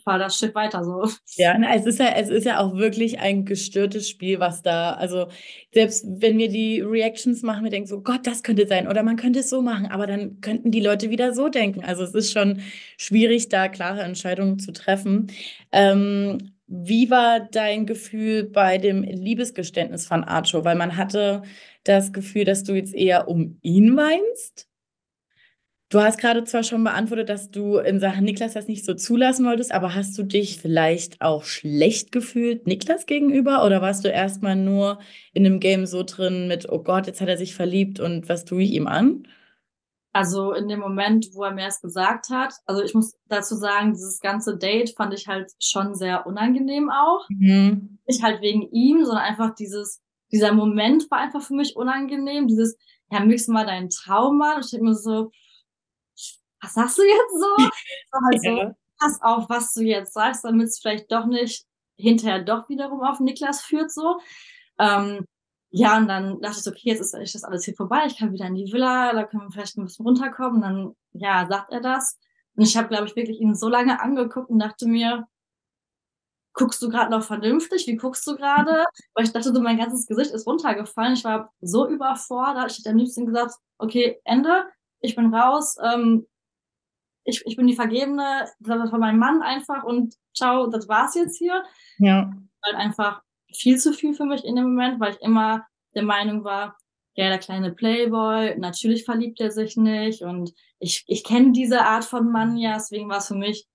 fahre 0.04 0.20
das 0.20 0.38
Schiff 0.38 0.56
weiter 0.56 0.84
so. 0.84 1.08
Ja, 1.36 1.56
es 1.74 1.86
ist 1.86 2.00
ja, 2.00 2.14
es 2.16 2.30
ist 2.30 2.46
ja 2.46 2.60
auch 2.60 2.76
wirklich 2.76 3.20
ein 3.20 3.46
gestörtes 3.46 4.10
Spiel, 4.10 4.40
was 4.40 4.62
da, 4.62 4.94
also 4.94 5.28
selbst 5.74 6.06
wenn 6.08 6.38
wir 6.38 6.50
die 6.50 6.82
Reactions 6.82 7.44
machen, 7.44 7.64
wir 7.64 7.72
denken 7.72 7.88
so, 7.88 8.02
Gott, 8.02 8.26
das 8.26 8.44
könnte 8.44 8.68
sein, 8.68 8.88
oder 8.88 9.04
man 9.04 9.18
könnte 9.18 9.40
es 9.40 9.50
so 9.50 9.62
machen, 9.62 9.88
aber 9.88 10.08
dann 10.08 10.42
könnten 10.42 10.72
die 10.72 10.82
Leute 10.82 11.10
wieder 11.10 11.34
so 11.34 11.50
denken. 11.50 11.84
Also 11.84 12.04
es 12.04 12.14
ist 12.14 12.32
schon 12.32 12.62
schwierig, 12.98 13.50
da 13.50 13.68
klare 13.68 14.02
Entscheidungen 14.02 14.60
zu 14.60 14.72
treffen. 14.72 15.28
Ähm, 15.72 16.54
wie 16.68 17.10
war 17.10 17.40
dein 17.40 17.86
Gefühl 17.86 18.46
bei 18.46 18.78
dem 18.78 19.04
Liebesgeständnis 19.04 20.08
von 20.08 20.24
Archo? 20.24 20.64
Weil 20.66 20.76
man 20.76 20.98
hatte 20.98 21.44
das 21.84 22.14
Gefühl, 22.14 22.46
dass 22.46 22.64
du 22.64 22.74
jetzt 22.74 22.96
eher 22.96 23.28
um 23.28 23.60
ihn 23.62 23.96
weinst. 23.96 24.68
Du 25.94 26.02
hast 26.02 26.18
gerade 26.18 26.44
zwar 26.44 26.64
schon 26.64 26.84
beantwortet, 26.84 27.30
dass 27.30 27.52
du 27.52 27.78
in 27.78 28.00
Sachen 28.00 28.24
Niklas 28.26 28.54
das 28.54 28.68
nicht 28.68 28.84
so 28.84 28.96
zulassen 28.96 29.46
wolltest, 29.46 29.72
aber 29.72 29.94
hast 29.94 30.18
du 30.18 30.24
dich 30.24 30.58
vielleicht 30.58 31.22
auch 31.22 31.44
schlecht 31.44 32.12
gefühlt 32.12 32.66
Niklas 32.66 33.06
gegenüber 33.06 33.64
oder 33.64 33.80
warst 33.80 34.04
du 34.04 34.08
erstmal 34.08 34.56
nur 34.56 34.98
in 35.34 35.44
dem 35.44 35.60
Game 35.60 35.86
so 35.86 36.02
drin 36.02 36.48
mit, 36.48 36.68
oh 36.68 36.80
Gott, 36.80 37.06
jetzt 37.06 37.22
hat 37.22 37.28
er 37.28 37.38
sich 37.38 37.54
verliebt 37.54 38.00
und 38.00 38.28
was 38.28 38.44
tue 38.44 38.64
ich 38.64 38.72
ihm 38.72 38.88
an? 38.88 39.28
Also 40.14 40.54
in 40.54 40.68
dem 40.68 40.80
Moment, 40.80 41.28
wo 41.34 41.44
er 41.44 41.54
mir 41.54 41.68
es 41.68 41.80
gesagt 41.80 42.30
hat, 42.32 42.56
also 42.66 42.82
ich 42.82 42.96
muss 42.96 43.14
dazu 43.28 43.54
sagen, 43.54 43.94
dieses 43.94 44.20
ganze 44.20 44.58
Date 44.58 44.96
fand 44.98 45.14
ich 45.14 45.28
halt 45.28 45.52
schon 45.60 45.94
sehr 45.94 46.26
unangenehm 46.26 46.90
auch. 46.90 47.28
Mhm. 47.30 48.00
Nicht 48.08 48.24
halt 48.24 48.42
wegen 48.42 48.64
ihm, 48.72 49.06
sondern 49.06 49.26
einfach 49.26 49.54
dieses, 49.54 50.02
dieser 50.32 50.54
Moment 50.54 51.12
war 51.12 51.20
einfach 51.20 51.44
für 51.44 51.54
mich 51.54 51.76
unangenehm. 51.76 52.48
Dieses, 52.48 52.80
ja, 53.12 53.20
mix 53.20 53.48
mal 53.48 53.68
deinen 53.68 53.92
Traum 53.92 54.42
an. 54.42 54.56
Und 54.56 54.66
ich 54.66 54.72
denke 54.72 54.86
mir 54.88 54.96
so, 54.96 55.30
was 56.64 56.74
sagst 56.74 56.98
du 56.98 57.04
jetzt 57.04 57.34
so? 57.34 57.58
so 57.58 58.20
halt 58.26 58.44
ja. 58.44 58.76
pass 59.00 59.22
auf, 59.22 59.50
was 59.50 59.74
du 59.74 59.82
jetzt 59.82 60.14
sagst, 60.14 60.44
damit 60.44 60.68
es 60.68 60.80
vielleicht 60.80 61.12
doch 61.12 61.26
nicht 61.26 61.66
hinterher 61.96 62.44
doch 62.44 62.70
wiederum 62.70 63.02
auf 63.02 63.20
Niklas 63.20 63.62
führt, 63.62 63.92
so. 63.92 64.20
Ähm, 64.80 65.26
ja, 65.70 65.98
und 65.98 66.08
dann 66.08 66.40
dachte 66.42 66.60
ich 66.60 66.68
okay, 66.68 66.90
jetzt 66.90 67.02
ist, 67.02 67.16
ist 67.16 67.36
das 67.36 67.44
alles 67.44 67.66
hier 67.66 67.76
vorbei, 67.76 68.04
ich 68.06 68.18
kann 68.18 68.32
wieder 68.32 68.46
in 68.46 68.56
die 68.56 68.72
Villa, 68.72 69.12
da 69.14 69.24
können 69.24 69.44
wir 69.44 69.52
vielleicht 69.52 69.78
ein 69.78 69.84
bisschen 69.84 70.06
runterkommen. 70.06 70.56
Und 70.56 70.62
dann, 70.62 70.96
ja, 71.14 71.48
sagt 71.48 71.72
er 71.72 71.82
das. 71.82 72.20
Und 72.56 72.64
ich 72.64 72.78
habe, 72.78 72.90
glaube 72.90 73.08
ich, 73.08 73.16
wirklich 73.16 73.42
ihn 73.42 73.56
so 73.56 73.70
lange 73.70 74.00
angeguckt 74.00 74.50
und 74.50 74.60
dachte 74.60 74.88
mir, 74.88 75.28
guckst 76.54 76.82
du 76.82 76.90
gerade 76.90 77.12
noch 77.12 77.24
vernünftig? 77.24 77.88
Wie 77.88 77.96
guckst 77.96 78.26
du 78.28 78.36
gerade? 78.36 78.86
Weil 79.16 79.26
ich 79.26 79.32
dachte 79.34 79.54
so, 79.54 79.62
mein 79.62 79.78
ganzes 79.78 80.06
Gesicht 80.06 80.32
ist 80.32 80.46
runtergefallen. 80.46 81.14
Ich 81.14 81.24
war 81.24 81.52
so 81.62 81.88
überfordert. 81.88 82.72
Ich 82.72 82.78
hätte 82.78 82.92
am 82.92 82.98
liebsten 82.98 83.26
gesagt, 83.26 83.56
okay, 83.80 84.20
Ende, 84.24 84.66
ich 85.00 85.16
bin 85.16 85.34
raus, 85.34 85.76
ähm, 85.84 86.28
ich, 87.26 87.44
ich 87.46 87.56
bin 87.56 87.68
die 87.68 87.76
Vergebene, 87.76 88.48
das 88.60 88.92
war 88.92 89.00
mein 89.00 89.18
Mann 89.18 89.42
einfach 89.42 89.84
und 89.84 90.16
ciao, 90.36 90.68
das 90.68 90.88
war's 90.88 91.16
jetzt 91.16 91.38
hier. 91.38 91.64
Ja. 91.98 92.32
Halt 92.64 92.76
einfach 92.76 93.22
viel 93.54 93.78
zu 93.78 93.94
viel 93.94 94.14
für 94.14 94.26
mich 94.26 94.44
in 94.44 94.56
dem 94.56 94.66
Moment, 94.66 95.00
weil 95.00 95.14
ich 95.14 95.22
immer 95.22 95.66
der 95.96 96.04
Meinung 96.04 96.44
war, 96.44 96.78
ja, 97.16 97.30
der 97.30 97.38
kleine 97.38 97.72
Playboy, 97.72 98.58
natürlich 98.58 99.06
verliebt 99.06 99.40
er 99.40 99.52
sich 99.52 99.78
nicht 99.78 100.24
und 100.24 100.52
ich, 100.80 101.04
ich 101.08 101.24
kenne 101.24 101.52
diese 101.52 101.82
Art 101.82 102.06
von 102.06 102.32
Mann 102.32 102.58
ja, 102.58 102.74
deswegen 102.74 103.08
war 103.10 103.20
es 103.20 103.28
für 103.28 103.36
mich 103.36 103.68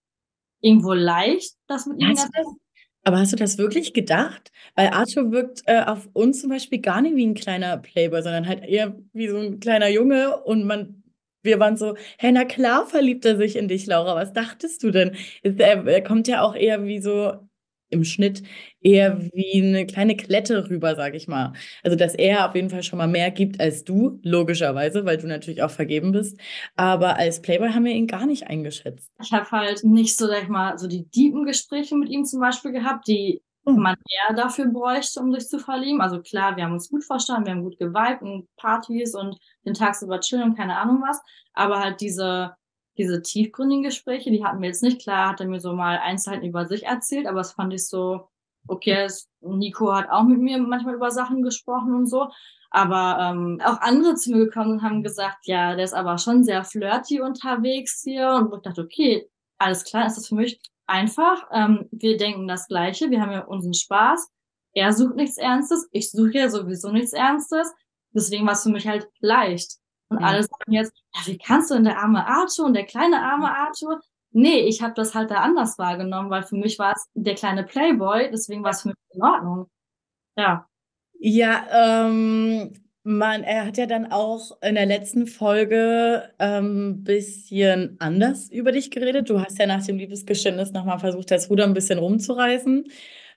irgendwo 0.61 0.93
leicht, 0.93 1.55
das 1.69 1.87
mit 1.87 2.00
ihm 2.00 2.14
das, 2.14 2.28
Aber 3.05 3.21
hast 3.21 3.33
du 3.33 3.37
das 3.37 3.57
wirklich 3.57 3.95
gedacht? 3.95 4.50
Weil 4.75 4.88
Arthur 4.88 5.31
wirkt 5.31 5.62
äh, 5.67 5.85
auf 5.85 6.09
uns 6.14 6.40
zum 6.40 6.50
Beispiel 6.50 6.81
gar 6.81 7.00
nicht 7.00 7.14
wie 7.14 7.26
ein 7.26 7.35
kleiner 7.35 7.76
Playboy, 7.76 8.23
sondern 8.23 8.49
halt 8.49 8.64
eher 8.64 8.97
wie 9.12 9.28
so 9.28 9.37
ein 9.37 9.61
kleiner 9.61 9.88
Junge 9.88 10.37
und 10.43 10.64
man 10.64 10.98
wir 11.42 11.61
waren 11.61 11.76
so, 11.76 11.97
hey, 12.18 12.33
na 12.33 12.45
klar 12.45 12.87
verliebt 12.87 13.25
er 13.25 13.37
sich 13.37 13.57
in 13.57 13.68
dich, 13.68 13.87
Laura. 13.87 14.14
Was 14.16 14.33
dachtest 14.33 14.83
du 14.83 14.90
denn? 14.90 15.16
Er, 15.42 15.87
er 15.87 16.02
kommt 16.02 16.28
ja 16.28 16.42
auch 16.42 16.54
eher 16.54 16.85
wie 16.85 17.00
so 17.00 17.33
im 17.90 18.04
Schnitt 18.04 18.42
eher 18.80 19.18
wie 19.33 19.62
eine 19.62 19.87
kleine 19.87 20.16
Klette 20.16 20.68
rüber, 20.68 20.95
sag 20.95 21.14
ich 21.14 21.26
mal. 21.26 21.52
Also, 21.83 21.97
dass 21.97 22.14
er 22.14 22.49
auf 22.49 22.54
jeden 22.54 22.71
Fall 22.71 22.83
schon 22.83 22.99
mal 22.99 23.09
mehr 23.09 23.30
gibt 23.30 23.61
als 23.61 23.85
du, 23.85 24.21
logischerweise, 24.23 25.04
weil 25.04 25.16
du 25.16 25.26
natürlich 25.26 25.62
auch 25.62 25.71
vergeben 25.71 26.12
bist. 26.12 26.38
Aber 26.76 27.16
als 27.16 27.40
Playboy 27.42 27.71
haben 27.71 27.85
wir 27.85 27.92
ihn 27.92 28.07
gar 28.07 28.26
nicht 28.26 28.47
eingeschätzt. 28.47 29.11
Ich 29.23 29.33
habe 29.33 29.50
halt 29.50 29.85
nicht 29.85 30.16
so, 30.16 30.26
sag 30.26 30.42
ich 30.42 30.49
mal, 30.49 30.78
so 30.78 30.87
die 30.87 31.09
tiefen 31.09 31.45
Gespräche 31.45 31.97
mit 31.97 32.11
ihm 32.11 32.25
zum 32.25 32.40
Beispiel 32.40 32.73
gehabt, 32.73 33.09
die 33.09 33.42
oh. 33.64 33.73
man 33.73 33.97
eher 34.09 34.37
dafür 34.37 34.66
bräuchte, 34.66 35.21
um 35.21 35.33
sich 35.33 35.49
zu 35.49 35.59
verlieben. 35.59 36.00
Also 36.00 36.21
klar, 36.21 36.57
wir 36.57 36.64
haben 36.64 36.75
uns 36.75 36.90
gut 36.90 37.04
verstanden, 37.04 37.47
wir 37.47 37.52
haben 37.54 37.64
gut 37.64 37.78
geweibt 37.78 38.23
und 38.23 38.47
Partys 38.57 39.14
und 39.14 39.38
den 39.69 39.75
Tagsüber 39.75 40.21
chillen 40.21 40.51
und 40.51 40.57
keine 40.57 40.77
Ahnung 40.79 41.03
was. 41.07 41.21
Aber 41.55 41.81
halt 41.81 42.01
diese 42.01 42.57
diese 42.99 43.23
tiefgründigen 43.23 43.85
Gespräche, 43.85 44.31
die 44.31 44.45
hatten 44.45 44.61
wir 44.61 44.69
jetzt 44.69 44.83
nicht. 44.83 45.01
Klar 45.01 45.31
hat 45.31 45.41
er 45.41 45.47
mir 45.47 45.61
so 45.61 45.73
mal 45.73 45.99
Einzelheiten 45.99 46.47
über 46.47 46.67
sich 46.67 46.85
erzählt, 46.85 47.27
aber 47.27 47.41
es 47.41 47.53
fand 47.53 47.73
ich 47.73 47.87
so, 47.87 48.29
okay, 48.67 49.05
es, 49.05 49.29
Nico 49.41 49.95
hat 49.95 50.11
auch 50.11 50.25
mit 50.25 50.41
mir 50.41 50.59
manchmal 50.59 50.97
über 50.97 51.11
Sachen 51.13 51.43
gesprochen 51.43 51.95
und 51.95 52.07
so. 52.07 52.29
Aber 52.71 53.19
ähm, 53.21 53.61
auch 53.65 53.81
andere 53.81 54.17
zu 54.17 54.33
mir 54.33 54.45
gekommen 54.45 54.73
und 54.73 54.83
haben 54.83 55.03
gesagt, 55.03 55.47
ja, 55.47 55.75
der 55.75 55.85
ist 55.85 55.95
aber 55.95 56.19
schon 56.19 56.45
sehr 56.45 56.65
flirty 56.65 57.21
unterwegs 57.21 58.03
hier. 58.05 58.31
Und 58.31 58.53
ich 58.53 58.63
dachte, 58.63 58.83
okay, 58.83 59.31
alles 59.59 59.85
klar, 59.85 60.07
ist 60.07 60.17
das 60.17 60.27
für 60.29 60.35
mich 60.35 60.61
einfach. 60.87 61.47
Ähm, 61.53 61.89
wir 61.93 62.19
denken 62.19 62.49
das 62.49 62.67
Gleiche, 62.67 63.11
wir 63.11 63.23
haben 63.23 63.33
ja 63.33 63.45
unseren 63.45 63.75
Spaß. 63.75 64.29
Er 64.75 64.93
sucht 64.93 65.15
nichts 65.15 65.39
Ernstes, 65.39 65.89
ich 65.93 66.11
suche 66.11 66.33
ja 66.33 66.49
sowieso 66.51 66.91
nichts 66.91 67.13
Ernstes. 67.13 67.73
Deswegen 68.12 68.47
war 68.47 68.53
es 68.53 68.62
für 68.62 68.71
mich 68.71 68.87
halt 68.87 69.09
leicht. 69.21 69.77
Und 70.09 70.21
ja. 70.21 70.27
alle 70.27 70.43
sagen 70.43 70.73
jetzt, 70.73 70.93
ja, 71.15 71.21
wie 71.27 71.38
kannst 71.38 71.71
du 71.71 71.75
denn 71.75 71.85
der 71.85 71.99
arme 71.99 72.27
Arthur 72.27 72.67
und 72.67 72.75
der 72.75 72.87
kleine 72.87 73.23
arme 73.23 73.55
Arthur? 73.55 74.00
Nee, 74.31 74.61
ich 74.61 74.83
habe 74.83 74.95
das 74.95 75.15
halt 75.15 75.31
da 75.31 75.37
anders 75.37 75.79
wahrgenommen, 75.79 76.31
weil 76.31 76.43
für 76.43 76.57
mich 76.57 76.79
war 76.79 76.93
es 76.95 77.07
der 77.15 77.35
kleine 77.35 77.65
Playboy, 77.65 78.31
deswegen 78.31 78.62
war 78.62 78.71
es 78.71 78.83
für 78.83 78.88
mich 78.88 78.97
in 79.11 79.23
Ordnung. 79.23 79.71
Ja. 80.37 80.67
Ja, 81.21 82.07
ähm, 82.07 82.73
man, 83.03 83.43
er 83.43 83.67
hat 83.67 83.79
ja 83.79 83.87
dann 83.87 84.12
auch 84.12 84.61
in 84.62 84.75
der 84.75 84.87
letzten 84.87 85.27
Folge 85.27 86.31
ein 86.38 86.65
ähm, 86.65 87.05
bisschen 87.05 87.97
anders 88.00 88.50
über 88.50 88.71
dich 88.71 88.91
geredet. 88.91 89.31
Du 89.31 89.41
hast 89.41 89.59
ja 89.59 89.67
nach 89.67 89.85
dem 89.85 89.97
Liebesgeständnis 89.97 90.73
nochmal 90.73 90.99
versucht, 90.99 91.31
das 91.31 91.50
Ruder 91.50 91.65
ein 91.65 91.75
bisschen 91.75 91.99
rumzureißen. 91.99 92.85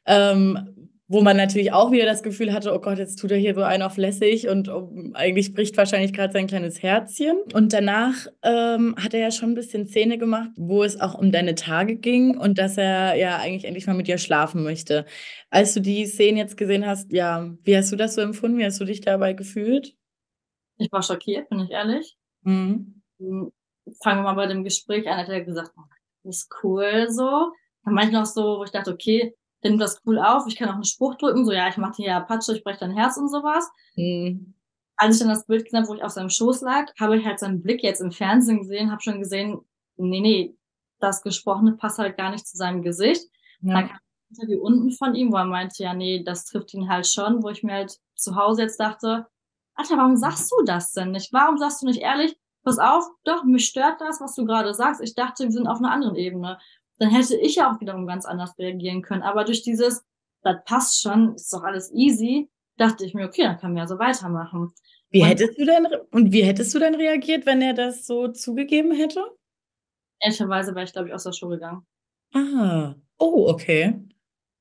Ähm, 0.05 0.90
wo 1.11 1.19
man 1.19 1.35
natürlich 1.35 1.73
auch 1.73 1.91
wieder 1.91 2.05
das 2.05 2.23
Gefühl 2.23 2.53
hatte, 2.53 2.73
oh 2.73 2.79
Gott, 2.79 2.97
jetzt 2.97 3.17
tut 3.17 3.31
er 3.31 3.37
hier 3.37 3.53
so 3.53 3.63
einen 3.63 3.83
auf 3.83 3.97
lässig 3.97 4.47
und 4.47 4.69
um, 4.69 5.13
eigentlich 5.13 5.53
bricht 5.53 5.75
wahrscheinlich 5.75 6.13
gerade 6.13 6.31
sein 6.31 6.47
kleines 6.47 6.81
Herzchen. 6.81 7.37
Und 7.53 7.73
danach 7.73 8.27
ähm, 8.43 8.95
hat 8.95 9.13
er 9.13 9.19
ja 9.19 9.29
schon 9.29 9.51
ein 9.51 9.55
bisschen 9.55 9.87
Szene 9.87 10.17
gemacht, 10.17 10.51
wo 10.55 10.85
es 10.85 11.01
auch 11.01 11.15
um 11.15 11.33
deine 11.33 11.55
Tage 11.55 11.97
ging 11.97 12.37
und 12.37 12.57
dass 12.57 12.77
er 12.77 13.15
ja 13.15 13.39
eigentlich 13.39 13.65
endlich 13.65 13.87
mal 13.87 13.93
mit 13.93 14.07
dir 14.07 14.17
schlafen 14.17 14.63
möchte. 14.63 15.05
Als 15.49 15.73
du 15.73 15.81
die 15.81 16.05
Szene 16.05 16.39
jetzt 16.39 16.55
gesehen 16.55 16.87
hast, 16.87 17.11
ja, 17.11 17.53
wie 17.63 17.75
hast 17.75 17.91
du 17.91 17.97
das 17.97 18.15
so 18.15 18.21
empfunden? 18.21 18.57
Wie 18.57 18.65
hast 18.65 18.79
du 18.79 18.85
dich 18.85 19.01
dabei 19.01 19.33
gefühlt? 19.33 19.93
Ich 20.77 20.89
war 20.93 21.03
schockiert, 21.03 21.49
bin 21.49 21.59
ich 21.59 21.71
ehrlich. 21.71 22.15
Mhm. 22.43 23.01
Hm, 23.19 23.51
fangen 24.01 24.21
wir 24.21 24.33
mal 24.33 24.35
bei 24.35 24.47
dem 24.47 24.63
Gespräch 24.63 25.09
an, 25.09 25.17
hat 25.17 25.27
er 25.27 25.41
gesagt, 25.41 25.71
oh, 25.75 25.81
das 26.23 26.37
ist 26.37 26.55
cool 26.63 27.07
so. 27.09 27.51
Dann 27.83 27.95
meinte 27.95 28.11
ich 28.11 28.17
noch 28.17 28.25
so, 28.25 28.59
wo 28.59 28.63
ich 28.63 28.71
dachte, 28.71 28.93
okay, 28.93 29.35
der 29.63 29.71
nimmt 29.71 29.81
das 29.81 30.01
cool 30.05 30.19
auf, 30.19 30.47
ich 30.47 30.55
kann 30.55 30.69
auch 30.69 30.75
einen 30.75 30.83
Spruch 30.83 31.15
drücken, 31.15 31.45
so 31.45 31.51
ja, 31.51 31.67
ich 31.67 31.77
mache 31.77 31.97
dir 31.97 32.07
ja 32.07 32.19
Patsche, 32.19 32.55
ich 32.55 32.63
breche 32.63 32.79
dein 32.79 32.95
Herz 32.95 33.17
und 33.17 33.29
sowas. 33.29 33.69
Mhm. 33.95 34.53
Als 34.95 35.15
ich 35.15 35.19
dann 35.21 35.29
das 35.29 35.45
Bild 35.45 35.65
gesehen 35.65 35.79
habe, 35.79 35.89
wo 35.89 35.95
ich 35.95 36.03
auf 36.03 36.11
seinem 36.11 36.29
Schoß 36.29 36.61
lag, 36.61 36.91
habe 36.99 37.17
ich 37.17 37.25
halt 37.25 37.39
seinen 37.39 37.61
Blick 37.61 37.83
jetzt 37.83 38.01
im 38.01 38.11
Fernsehen 38.11 38.59
gesehen, 38.59 38.91
habe 38.91 39.01
schon 39.01 39.19
gesehen, 39.19 39.59
nee, 39.97 40.19
nee, 40.19 40.55
das 40.99 41.23
Gesprochene 41.23 41.73
passt 41.73 41.99
halt 41.99 42.17
gar 42.17 42.31
nicht 42.31 42.47
zu 42.47 42.57
seinem 42.57 42.81
Gesicht. 42.83 43.27
Ja. 43.61 43.73
Dann 43.73 43.87
kam 43.87 43.97
ein 43.97 44.35
Interview 44.35 44.61
unten 44.61 44.91
von 44.91 45.15
ihm, 45.15 45.31
wo 45.31 45.37
er 45.37 45.45
meinte, 45.45 45.83
ja, 45.83 45.93
nee, 45.93 46.23
das 46.23 46.45
trifft 46.45 46.73
ihn 46.73 46.89
halt 46.89 47.07
schon, 47.07 47.43
wo 47.43 47.49
ich 47.49 47.63
mir 47.63 47.73
halt 47.73 47.97
zu 48.15 48.35
Hause 48.35 48.63
jetzt 48.63 48.79
dachte, 48.79 49.27
Alter, 49.73 49.97
warum 49.97 50.15
sagst 50.15 50.51
du 50.51 50.63
das 50.65 50.91
denn 50.91 51.11
nicht? 51.11 51.33
Warum 51.33 51.57
sagst 51.57 51.81
du 51.81 51.87
nicht 51.87 52.01
ehrlich, 52.01 52.35
pass 52.63 52.77
auf, 52.77 53.05
doch, 53.23 53.43
mich 53.43 53.67
stört 53.67 53.99
das, 54.01 54.21
was 54.21 54.35
du 54.35 54.45
gerade 54.45 54.73
sagst. 54.73 55.01
Ich 55.01 55.15
dachte, 55.15 55.45
wir 55.45 55.51
sind 55.51 55.67
auf 55.67 55.79
einer 55.79 55.91
anderen 55.91 56.15
Ebene 56.15 56.59
dann 57.01 57.09
hätte 57.09 57.35
ich 57.35 57.55
ja 57.55 57.73
auch 57.73 57.81
wiederum 57.81 58.05
ganz 58.05 58.25
anders 58.25 58.55
reagieren 58.59 59.01
können. 59.01 59.23
Aber 59.23 59.43
durch 59.43 59.63
dieses, 59.63 60.05
das 60.43 60.57
passt 60.65 61.01
schon, 61.01 61.33
ist 61.33 61.51
doch 61.51 61.63
alles 61.63 61.91
easy, 61.93 62.47
dachte 62.77 63.03
ich 63.03 63.15
mir, 63.15 63.25
okay, 63.25 63.41
dann 63.41 63.57
können 63.57 63.73
wir 63.73 63.81
ja 63.81 63.87
so 63.87 63.97
weitermachen. 63.97 64.71
Wie 65.09 65.23
und, 65.23 65.27
hättest 65.27 65.57
du 65.57 65.65
denn, 65.65 65.87
und 66.11 66.31
wie 66.31 66.43
hättest 66.43 66.75
du 66.75 66.79
denn 66.79 66.93
reagiert, 66.93 67.47
wenn 67.47 67.59
er 67.63 67.73
das 67.73 68.05
so 68.05 68.27
zugegeben 68.27 68.91
hätte? 68.91 69.25
Ehrlicherweise 70.19 70.75
wäre 70.75 70.85
ich, 70.85 70.93
glaube 70.93 71.07
ich, 71.07 71.13
aus 71.15 71.23
der 71.23 71.31
Schule 71.31 71.55
gegangen. 71.55 71.87
Ah, 72.35 72.93
oh, 73.17 73.49
okay. 73.49 73.99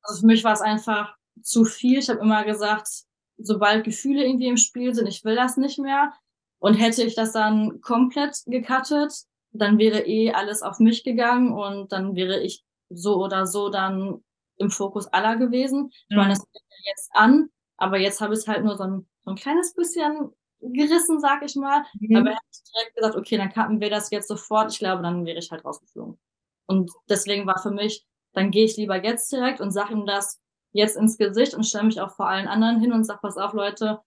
Also 0.00 0.20
für 0.20 0.26
mich 0.26 0.42
war 0.42 0.54
es 0.54 0.62
einfach 0.62 1.14
zu 1.42 1.66
viel. 1.66 1.98
Ich 1.98 2.08
habe 2.08 2.20
immer 2.20 2.44
gesagt, 2.44 2.88
sobald 3.36 3.84
Gefühle 3.84 4.24
irgendwie 4.24 4.48
im 4.48 4.56
Spiel 4.56 4.94
sind, 4.94 5.08
ich 5.08 5.26
will 5.26 5.36
das 5.36 5.58
nicht 5.58 5.78
mehr. 5.78 6.14
Und 6.58 6.74
hätte 6.74 7.02
ich 7.02 7.14
das 7.14 7.32
dann 7.32 7.82
komplett 7.82 8.42
gecuttet, 8.46 9.12
dann 9.52 9.78
wäre 9.78 10.06
eh 10.06 10.32
alles 10.32 10.62
auf 10.62 10.78
mich 10.78 11.04
gegangen 11.04 11.52
und 11.52 11.92
dann 11.92 12.14
wäre 12.14 12.40
ich 12.40 12.64
so 12.88 13.16
oder 13.22 13.46
so 13.46 13.68
dann 13.68 14.22
im 14.56 14.70
Fokus 14.70 15.06
aller 15.08 15.36
gewesen. 15.36 15.90
Ich 16.08 16.16
meine, 16.16 16.30
das 16.30 16.38
fängt 16.38 16.64
ja 16.68 16.90
jetzt 16.92 17.10
an, 17.14 17.48
aber 17.76 17.98
jetzt 17.98 18.20
habe 18.20 18.34
ich 18.34 18.46
halt 18.46 18.64
nur 18.64 18.76
so 18.76 18.84
ein, 18.84 19.08
so 19.24 19.30
ein 19.30 19.36
kleines 19.36 19.74
bisschen 19.74 20.32
gerissen, 20.60 21.20
sag 21.20 21.42
ich 21.42 21.56
mal. 21.56 21.84
Mhm. 21.98 22.16
Aber 22.16 22.30
hätte 22.30 22.40
ich 22.52 22.72
direkt 22.72 22.96
gesagt, 22.96 23.16
okay, 23.16 23.36
dann 23.38 23.52
cutten 23.52 23.80
wir 23.80 23.90
das 23.90 24.10
jetzt 24.10 24.28
sofort, 24.28 24.72
ich 24.72 24.78
glaube, 24.78 25.02
dann 25.02 25.24
wäre 25.24 25.38
ich 25.38 25.50
halt 25.50 25.64
rausgeflogen. 25.64 26.18
Und 26.66 26.90
deswegen 27.08 27.46
war 27.46 27.58
für 27.58 27.70
mich, 27.70 28.04
dann 28.32 28.50
gehe 28.50 28.64
ich 28.64 28.76
lieber 28.76 29.02
jetzt 29.02 29.32
direkt 29.32 29.60
und 29.60 29.70
sage 29.70 29.92
ihm 29.92 30.06
das 30.06 30.38
jetzt 30.72 30.96
ins 30.96 31.18
Gesicht 31.18 31.54
und 31.54 31.64
stelle 31.64 31.84
mich 31.84 32.00
auch 32.00 32.14
vor 32.14 32.28
allen 32.28 32.46
anderen 32.46 32.80
hin 32.80 32.92
und 32.92 33.04
sage, 33.04 33.20
pass 33.22 33.36
auf, 33.36 33.54
Leute, 33.54 34.00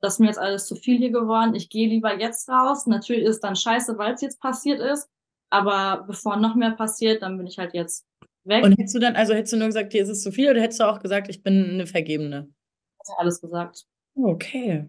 das 0.00 0.14
ist 0.14 0.18
mir 0.20 0.26
jetzt 0.26 0.38
alles 0.38 0.66
zu 0.66 0.76
viel 0.76 0.98
hier 0.98 1.10
geworden. 1.10 1.54
Ich 1.54 1.68
gehe 1.68 1.88
lieber 1.88 2.18
jetzt 2.18 2.48
raus. 2.48 2.86
Natürlich 2.86 3.24
ist 3.24 3.36
es 3.36 3.40
dann 3.40 3.56
scheiße, 3.56 3.98
weil 3.98 4.14
es 4.14 4.22
jetzt 4.22 4.40
passiert 4.40 4.80
ist. 4.80 5.08
Aber 5.50 6.04
bevor 6.06 6.36
noch 6.36 6.54
mehr 6.54 6.70
passiert, 6.70 7.22
dann 7.22 7.36
bin 7.36 7.46
ich 7.46 7.58
halt 7.58 7.74
jetzt 7.74 8.06
weg. 8.44 8.64
Und 8.64 8.78
hättest 8.78 8.94
du 8.94 8.98
dann, 9.00 9.16
also 9.16 9.34
hättest 9.34 9.52
du 9.52 9.56
nur 9.58 9.66
gesagt, 9.66 9.92
dir 9.92 10.02
ist 10.02 10.08
es 10.08 10.22
zu 10.22 10.32
viel 10.32 10.50
oder 10.50 10.60
hättest 10.60 10.80
du 10.80 10.84
auch 10.84 11.00
gesagt, 11.00 11.28
ich 11.28 11.42
bin 11.42 11.70
eine 11.70 11.86
Vergebene? 11.86 12.48
Habe 13.08 13.18
alles 13.18 13.40
gesagt. 13.40 13.84
Okay. 14.14 14.88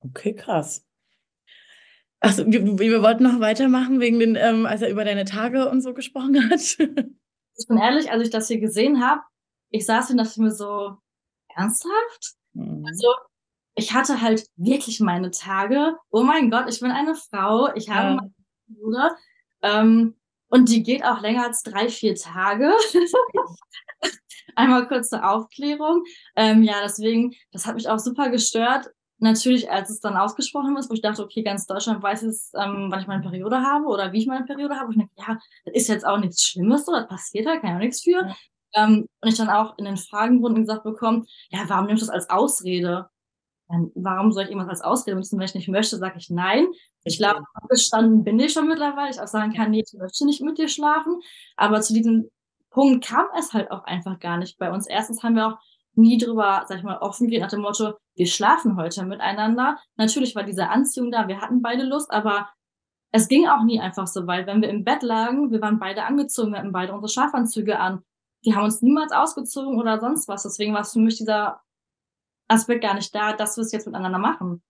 Okay, 0.00 0.34
krass. 0.34 0.84
Achso, 2.20 2.44
wir, 2.46 2.78
wir 2.78 3.02
wollten 3.02 3.22
noch 3.22 3.40
weitermachen, 3.40 4.00
wegen 4.00 4.18
den, 4.18 4.36
ähm, 4.36 4.66
als 4.66 4.82
er 4.82 4.90
über 4.90 5.04
deine 5.04 5.24
Tage 5.24 5.70
und 5.70 5.80
so 5.80 5.94
gesprochen 5.94 6.50
hat. 6.50 6.60
ich 7.56 7.66
bin 7.66 7.78
ehrlich, 7.78 8.10
als 8.10 8.24
ich 8.24 8.30
das 8.30 8.48
hier 8.48 8.60
gesehen 8.60 9.02
habe, 9.02 9.22
ich 9.70 9.86
saß 9.86 10.08
hier 10.08 10.14
und 10.14 10.24
dachte 10.24 10.42
mir 10.42 10.50
so, 10.50 10.96
ernsthaft? 11.54 12.34
Mhm. 12.52 12.84
Also, 12.86 13.08
ich 13.80 13.94
hatte 13.94 14.20
halt 14.20 14.46
wirklich 14.56 15.00
meine 15.00 15.30
Tage. 15.30 15.96
Oh 16.10 16.22
mein 16.22 16.50
Gott, 16.50 16.66
ich 16.68 16.80
bin 16.80 16.90
eine 16.90 17.14
Frau, 17.14 17.74
ich 17.74 17.88
habe 17.88 18.08
ja. 18.08 18.14
meine 18.16 18.34
Bruder. 18.68 19.16
Ähm, 19.62 20.16
und 20.48 20.68
die 20.68 20.82
geht 20.82 21.02
auch 21.02 21.22
länger 21.22 21.46
als 21.46 21.62
drei, 21.62 21.88
vier 21.88 22.14
Tage. 22.14 22.72
Einmal 24.54 24.86
kurz 24.86 25.08
zur 25.08 25.26
Aufklärung. 25.26 26.04
Ähm, 26.36 26.62
ja, 26.62 26.74
deswegen, 26.82 27.34
das 27.52 27.64
hat 27.64 27.76
mich 27.76 27.88
auch 27.88 27.98
super 27.98 28.28
gestört. 28.28 28.90
Natürlich, 29.18 29.70
als 29.70 29.88
es 29.88 30.00
dann 30.00 30.16
ausgesprochen 30.16 30.76
ist, 30.76 30.90
wo 30.90 30.94
ich 30.94 31.02
dachte, 31.02 31.22
okay, 31.22 31.42
ganz 31.42 31.66
Deutschland 31.66 32.02
weiß 32.02 32.22
jetzt, 32.22 32.54
ähm, 32.54 32.88
wann 32.90 33.00
ich 33.00 33.06
meine 33.06 33.22
Periode 33.22 33.62
habe 33.62 33.86
oder 33.86 34.12
wie 34.12 34.18
ich 34.18 34.26
meine 34.26 34.44
Periode 34.44 34.74
habe. 34.74 34.86
Und 34.86 34.92
ich 34.92 34.98
denke, 34.98 35.14
ja, 35.16 35.38
das 35.64 35.74
ist 35.74 35.88
jetzt 35.88 36.06
auch 36.06 36.18
nichts 36.18 36.42
Schlimmes, 36.42 36.84
so, 36.84 36.92
das 36.92 37.08
passiert 37.08 37.46
halt, 37.46 37.62
kann 37.62 37.70
ja 37.70 37.76
auch 37.76 37.80
nichts 37.80 38.02
für. 38.02 38.26
Ja. 38.26 38.36
Ähm, 38.74 39.06
und 39.22 39.28
ich 39.28 39.36
dann 39.36 39.48
auch 39.48 39.78
in 39.78 39.86
den 39.86 39.96
Fragenrunden 39.96 40.64
gesagt 40.64 40.84
bekommen, 40.84 41.26
ja, 41.50 41.60
warum 41.68 41.86
nimmst 41.86 42.02
du 42.02 42.06
das 42.06 42.14
als 42.14 42.28
Ausrede? 42.28 43.08
Dann, 43.70 43.90
warum 43.94 44.32
soll 44.32 44.44
ich 44.44 44.50
irgendwas 44.50 44.70
als 44.70 44.82
Ausrede 44.82 45.16
müssen, 45.16 45.38
wenn 45.38 45.46
ich 45.46 45.54
nicht 45.54 45.68
möchte, 45.68 45.96
sage 45.96 46.18
ich 46.18 46.30
nein. 46.30 46.66
Ich 47.04 47.18
glaube, 47.18 47.44
abgestanden 47.54 48.24
bin 48.24 48.38
ich 48.38 48.52
schon 48.52 48.68
mittlerweile. 48.68 49.10
Ich 49.10 49.20
auch 49.20 49.26
sagen 49.26 49.54
kann, 49.54 49.70
nee, 49.70 49.84
ich 49.86 49.98
möchte 49.98 50.26
nicht 50.26 50.42
mit 50.42 50.58
dir 50.58 50.68
schlafen. 50.68 51.20
Aber 51.56 51.80
zu 51.80 51.94
diesem 51.94 52.28
Punkt 52.70 53.04
kam 53.04 53.26
es 53.38 53.52
halt 53.52 53.70
auch 53.70 53.84
einfach 53.84 54.18
gar 54.18 54.38
nicht 54.38 54.58
bei 54.58 54.72
uns. 54.72 54.86
Erstens 54.86 55.22
haben 55.22 55.36
wir 55.36 55.48
auch 55.48 55.58
nie 55.94 56.18
drüber, 56.18 56.64
sag 56.66 56.78
ich 56.78 56.84
mal, 56.84 56.98
offen 56.98 57.28
geht 57.28 57.40
nach 57.42 57.50
dem 57.50 57.60
Motto, 57.60 57.94
wir 58.14 58.26
schlafen 58.26 58.76
heute 58.76 59.04
miteinander. 59.04 59.78
Natürlich 59.96 60.34
war 60.34 60.44
diese 60.44 60.68
Anziehung 60.68 61.10
da, 61.10 61.28
wir 61.28 61.40
hatten 61.40 61.62
beide 61.62 61.84
Lust, 61.84 62.10
aber 62.10 62.48
es 63.12 63.28
ging 63.28 63.48
auch 63.48 63.64
nie 63.64 63.80
einfach 63.80 64.06
so 64.06 64.26
weit. 64.26 64.46
Wenn 64.46 64.62
wir 64.62 64.68
im 64.68 64.84
Bett 64.84 65.02
lagen, 65.02 65.50
wir 65.50 65.60
waren 65.60 65.78
beide 65.78 66.04
angezogen, 66.04 66.52
wir 66.52 66.58
hatten 66.58 66.72
beide 66.72 66.92
unsere 66.92 67.10
Schafanzüge 67.10 67.78
an. 67.78 68.02
Die 68.44 68.54
haben 68.54 68.64
uns 68.64 68.82
niemals 68.82 69.12
ausgezogen 69.12 69.78
oder 69.78 69.98
sonst 69.98 70.28
was. 70.28 70.44
Deswegen 70.44 70.72
war 70.74 70.82
es 70.82 70.92
für 70.92 71.00
mich 71.00 71.18
dieser 71.18 71.60
Aspekt 72.50 72.82
gar 72.82 72.94
nicht 72.94 73.14
da, 73.14 73.32
dass 73.32 73.56
wir 73.56 73.62
es 73.62 73.72
jetzt 73.72 73.86
miteinander 73.86 74.18
machen. 74.18 74.62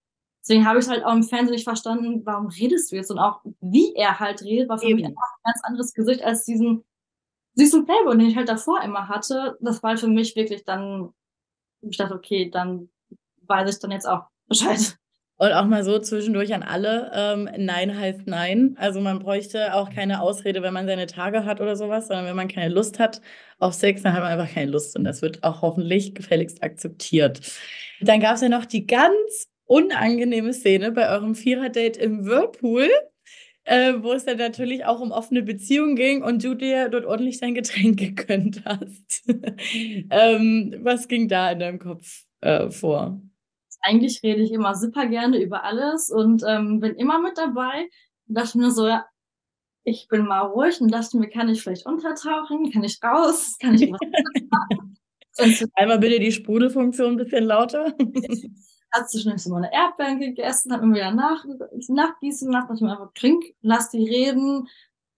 Deswegen 0.43 0.67
habe 0.67 0.79
ich 0.79 0.89
halt 0.89 1.05
auch 1.05 1.13
im 1.13 1.23
Fernsehen 1.23 1.55
nicht 1.55 1.65
verstanden, 1.65 2.23
warum 2.25 2.49
redest 2.49 2.91
du 2.91 2.97
jetzt? 2.97 3.11
Und 3.11 3.19
auch 3.19 3.41
wie 3.61 3.95
er 3.95 4.19
halt 4.19 4.43
redet, 4.43 4.69
war 4.69 4.79
für 4.79 4.87
Eben. 4.87 4.97
mich 4.97 5.07
einfach 5.07 5.23
ein 5.23 5.53
ganz 5.53 5.65
anderes 5.65 5.93
Gesicht 5.93 6.23
als 6.23 6.45
diesen 6.45 6.85
süßen 7.57 7.85
Playboy, 7.85 8.17
den 8.17 8.29
ich 8.29 8.37
halt 8.37 8.49
davor 8.49 8.81
immer 8.83 9.09
hatte. 9.09 9.59
Das 9.61 9.83
war 9.83 9.91
halt 9.91 10.01
für 10.01 10.09
mich 10.09 10.35
wirklich 10.37 10.65
dann, 10.65 11.13
ich 11.83 11.97
dachte, 11.97 12.15
okay, 12.15 12.51
dann 12.51 12.89
weiß 13.43 13.75
ich 13.75 13.81
dann 13.81 13.91
jetzt 13.91 14.09
auch 14.09 14.29
Bescheid. 14.47 14.97
Und 15.41 15.55
auch 15.55 15.65
mal 15.65 15.83
so 15.85 15.99
zwischendurch 15.99 16.53
an 16.53 16.63
alle, 16.63 17.11
ähm, 17.15 17.49
Nein 17.57 17.99
heißt 17.99 18.27
Nein. 18.27 18.75
Also 18.79 19.01
man 19.01 19.21
bräuchte 19.21 19.73
auch 19.73 19.89
keine 19.89 20.21
Ausrede, 20.21 20.61
wenn 20.61 20.75
man 20.75 20.87
seine 20.87 21.07
Tage 21.07 21.47
hat 21.47 21.63
oder 21.63 21.77
sowas, 21.77 22.09
sondern 22.09 22.27
wenn 22.27 22.37
man 22.37 22.47
keine 22.47 22.69
Lust 22.69 22.99
hat 22.99 23.23
auf 23.59 23.73
Sex, 23.73 24.03
dann 24.03 24.13
hat 24.13 24.21
man 24.21 24.33
einfach 24.39 24.53
keine 24.53 24.71
Lust 24.71 24.99
und 24.99 25.05
das 25.05 25.23
wird 25.23 25.43
auch 25.43 25.63
hoffentlich 25.63 26.15
gefälligst 26.15 26.63
akzeptiert. 26.63 27.41
Dann 28.03 28.21
gab 28.21 28.35
es 28.35 28.43
ja 28.43 28.51
noch 28.51 28.67
die 28.67 28.87
ganz 28.87 29.49
unangenehme 29.65 30.53
Szene 30.53 30.93
bei 30.93 31.09
eurem 31.09 31.35
Vierer-Date 31.35 31.97
im 31.97 32.27
Whirlpool, 32.27 32.91
äh, 33.65 33.95
wo 33.99 34.13
es 34.13 34.27
dann 34.27 34.37
natürlich 34.37 34.85
auch 34.85 35.01
um 35.01 35.11
offene 35.11 35.43
Beziehungen 35.43 35.97
ging 35.97 36.23
und 36.23 36.45
du 36.45 36.55
dir 36.55 36.91
dort 36.91 37.07
ordentlich 37.07 37.41
dein 37.41 37.55
Getränk 37.55 37.99
gegönnt 38.17 38.61
hast. 38.67 39.25
ähm, 40.11 40.75
was 40.83 41.09
ging 41.09 41.29
da 41.29 41.51
in 41.51 41.61
deinem 41.61 41.79
Kopf 41.79 42.25
äh, 42.43 42.69
vor? 42.69 43.23
Eigentlich 43.83 44.23
rede 44.23 44.43
ich 44.43 44.53
immer 44.53 44.75
super 44.75 45.07
gerne 45.07 45.39
über 45.39 45.65
alles 45.65 46.11
und 46.11 46.43
ähm, 46.47 46.81
bin 46.81 46.95
immer 46.97 47.21
mit 47.21 47.39
dabei. 47.39 47.89
Und 48.29 48.39
dachte 48.39 48.59
mir 48.59 48.71
so, 48.71 48.87
ja, 48.87 49.07
ich 49.85 50.07
bin 50.09 50.27
mal 50.27 50.41
ruhig 50.41 50.81
und 50.81 50.93
dachte 50.93 51.17
mir, 51.19 51.29
kann 51.29 51.49
ich 51.49 51.63
vielleicht 51.63 51.87
untertauchen? 51.87 52.71
Kann 52.71 52.85
ich 52.85 53.03
raus? 53.03 53.57
Kann 53.61 53.75
ich 53.75 53.91
was 53.91 55.65
Einmal 55.75 55.99
bitte 55.99 56.21
die 56.21 56.33
Sprudelfunktion 56.33 57.13
ein 57.13 57.17
bisschen 57.17 57.45
lauter. 57.45 57.95
Hat 58.93 59.09
zwischendurch 59.09 59.43
so 59.43 59.51
meine 59.51 59.73
Erdbeeren 59.73 60.19
gegessen, 60.19 60.73
hat 60.73 60.83
mir 60.83 60.97
wieder 60.97 61.13
nach, 61.13 61.45
nachgießen 61.89 62.51
lassen, 62.51 62.69
dachte 62.69 62.75
ich 62.75 62.81
mir 62.81 62.91
einfach, 62.91 63.13
trink, 63.15 63.45
lass 63.63 63.91
die 63.91 64.05
reden, 64.05 64.67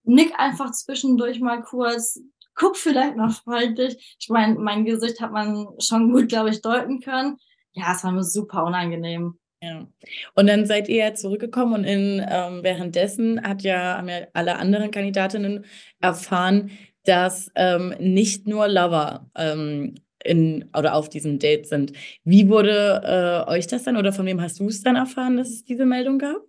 nick 0.03 0.31
einfach 0.37 0.69
zwischendurch 0.73 1.39
mal 1.39 1.63
kurz, 1.63 2.21
guck 2.53 2.77
vielleicht 2.77 3.15
noch 3.15 3.33
freundlich. 3.33 4.15
Ich 4.19 4.29
meine, 4.29 4.59
mein 4.59 4.85
Gesicht 4.85 5.19
hat 5.21 5.31
man 5.31 5.69
schon 5.79 6.11
gut, 6.11 6.29
glaube 6.29 6.51
ich, 6.51 6.61
deuten 6.61 6.99
können 6.99 7.39
ja, 7.73 7.93
es 7.93 8.03
war 8.03 8.11
mir 8.11 8.23
super 8.23 8.63
unangenehm. 8.63 9.37
Ja. 9.61 9.87
Und 10.35 10.47
dann 10.47 10.65
seid 10.65 10.89
ihr 10.89 10.97
ja 10.97 11.13
zurückgekommen 11.13 11.73
und 11.73 11.83
in, 11.85 12.25
ähm, 12.29 12.63
währenddessen 12.63 13.41
hat 13.41 13.61
ja, 13.61 13.97
haben 13.97 14.09
ja 14.09 14.27
alle 14.33 14.57
anderen 14.57 14.91
Kandidatinnen 14.91 15.65
erfahren, 16.01 16.71
dass 17.05 17.49
ähm, 17.55 17.93
nicht 17.99 18.45
nur 18.45 18.67
Lover 18.67 19.29
ähm, 19.35 19.95
in 20.23 20.69
oder 20.77 20.95
auf 20.95 21.09
diesem 21.09 21.39
Date 21.39 21.67
sind. 21.67 21.93
Wie 22.23 22.49
wurde 22.49 23.45
äh, 23.47 23.51
euch 23.51 23.67
das 23.67 23.83
dann 23.83 23.97
oder 23.97 24.11
von 24.11 24.25
wem 24.25 24.41
hast 24.41 24.59
du 24.59 24.67
es 24.67 24.81
dann 24.81 24.95
erfahren, 24.95 25.37
dass 25.37 25.49
es 25.49 25.63
diese 25.63 25.85
Meldung 25.85 26.19
gab? 26.19 26.41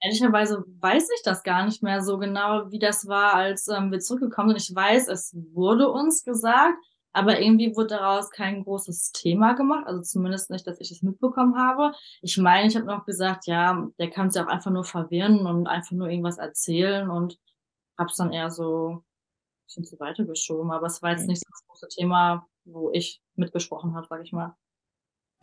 Ehrlicherweise 0.00 0.64
weiß 0.80 1.08
ich 1.16 1.22
das 1.22 1.42
gar 1.42 1.64
nicht 1.64 1.82
mehr 1.82 2.02
so 2.02 2.18
genau, 2.18 2.70
wie 2.70 2.78
das 2.78 3.06
war, 3.06 3.34
als 3.34 3.68
ähm, 3.68 3.90
wir 3.90 4.00
zurückgekommen 4.00 4.50
sind. 4.50 4.62
Ich 4.62 4.74
weiß, 4.74 5.08
es 5.08 5.34
wurde 5.52 5.90
uns 5.90 6.24
gesagt, 6.24 6.76
aber 7.14 7.40
irgendwie 7.40 7.74
wurde 7.76 7.96
daraus 7.96 8.30
kein 8.30 8.64
großes 8.64 9.12
Thema 9.12 9.54
gemacht, 9.54 9.86
also 9.86 10.02
zumindest 10.02 10.50
nicht, 10.50 10.66
dass 10.66 10.80
ich 10.80 10.90
es 10.90 11.02
mitbekommen 11.02 11.56
habe. 11.56 11.92
Ich 12.22 12.36
meine, 12.38 12.66
ich 12.66 12.74
habe 12.76 12.86
noch 12.86 13.06
gesagt, 13.06 13.46
ja, 13.46 13.88
der 13.98 14.10
kann 14.10 14.30
sich 14.30 14.42
auch 14.42 14.48
einfach 14.48 14.72
nur 14.72 14.84
verwirren 14.84 15.46
und 15.46 15.68
einfach 15.68 15.92
nur 15.92 16.08
irgendwas 16.10 16.38
erzählen 16.38 17.08
und 17.08 17.38
habe 17.96 18.10
es 18.10 18.16
dann 18.16 18.32
eher 18.32 18.50
so 18.50 18.88
ein 18.96 19.04
bisschen 19.66 19.84
zur 19.84 19.98
Seite 19.98 20.26
geschoben. 20.26 20.72
Aber 20.72 20.86
es 20.86 21.02
war 21.02 21.12
jetzt 21.12 21.28
nicht 21.28 21.38
so 21.38 21.48
das 21.50 21.64
große 21.68 21.88
Thema, 21.88 22.46
wo 22.64 22.90
ich 22.92 23.22
mitgesprochen 23.36 23.94
habe, 23.94 24.06
sage 24.08 24.24
ich 24.24 24.32
mal. 24.32 24.56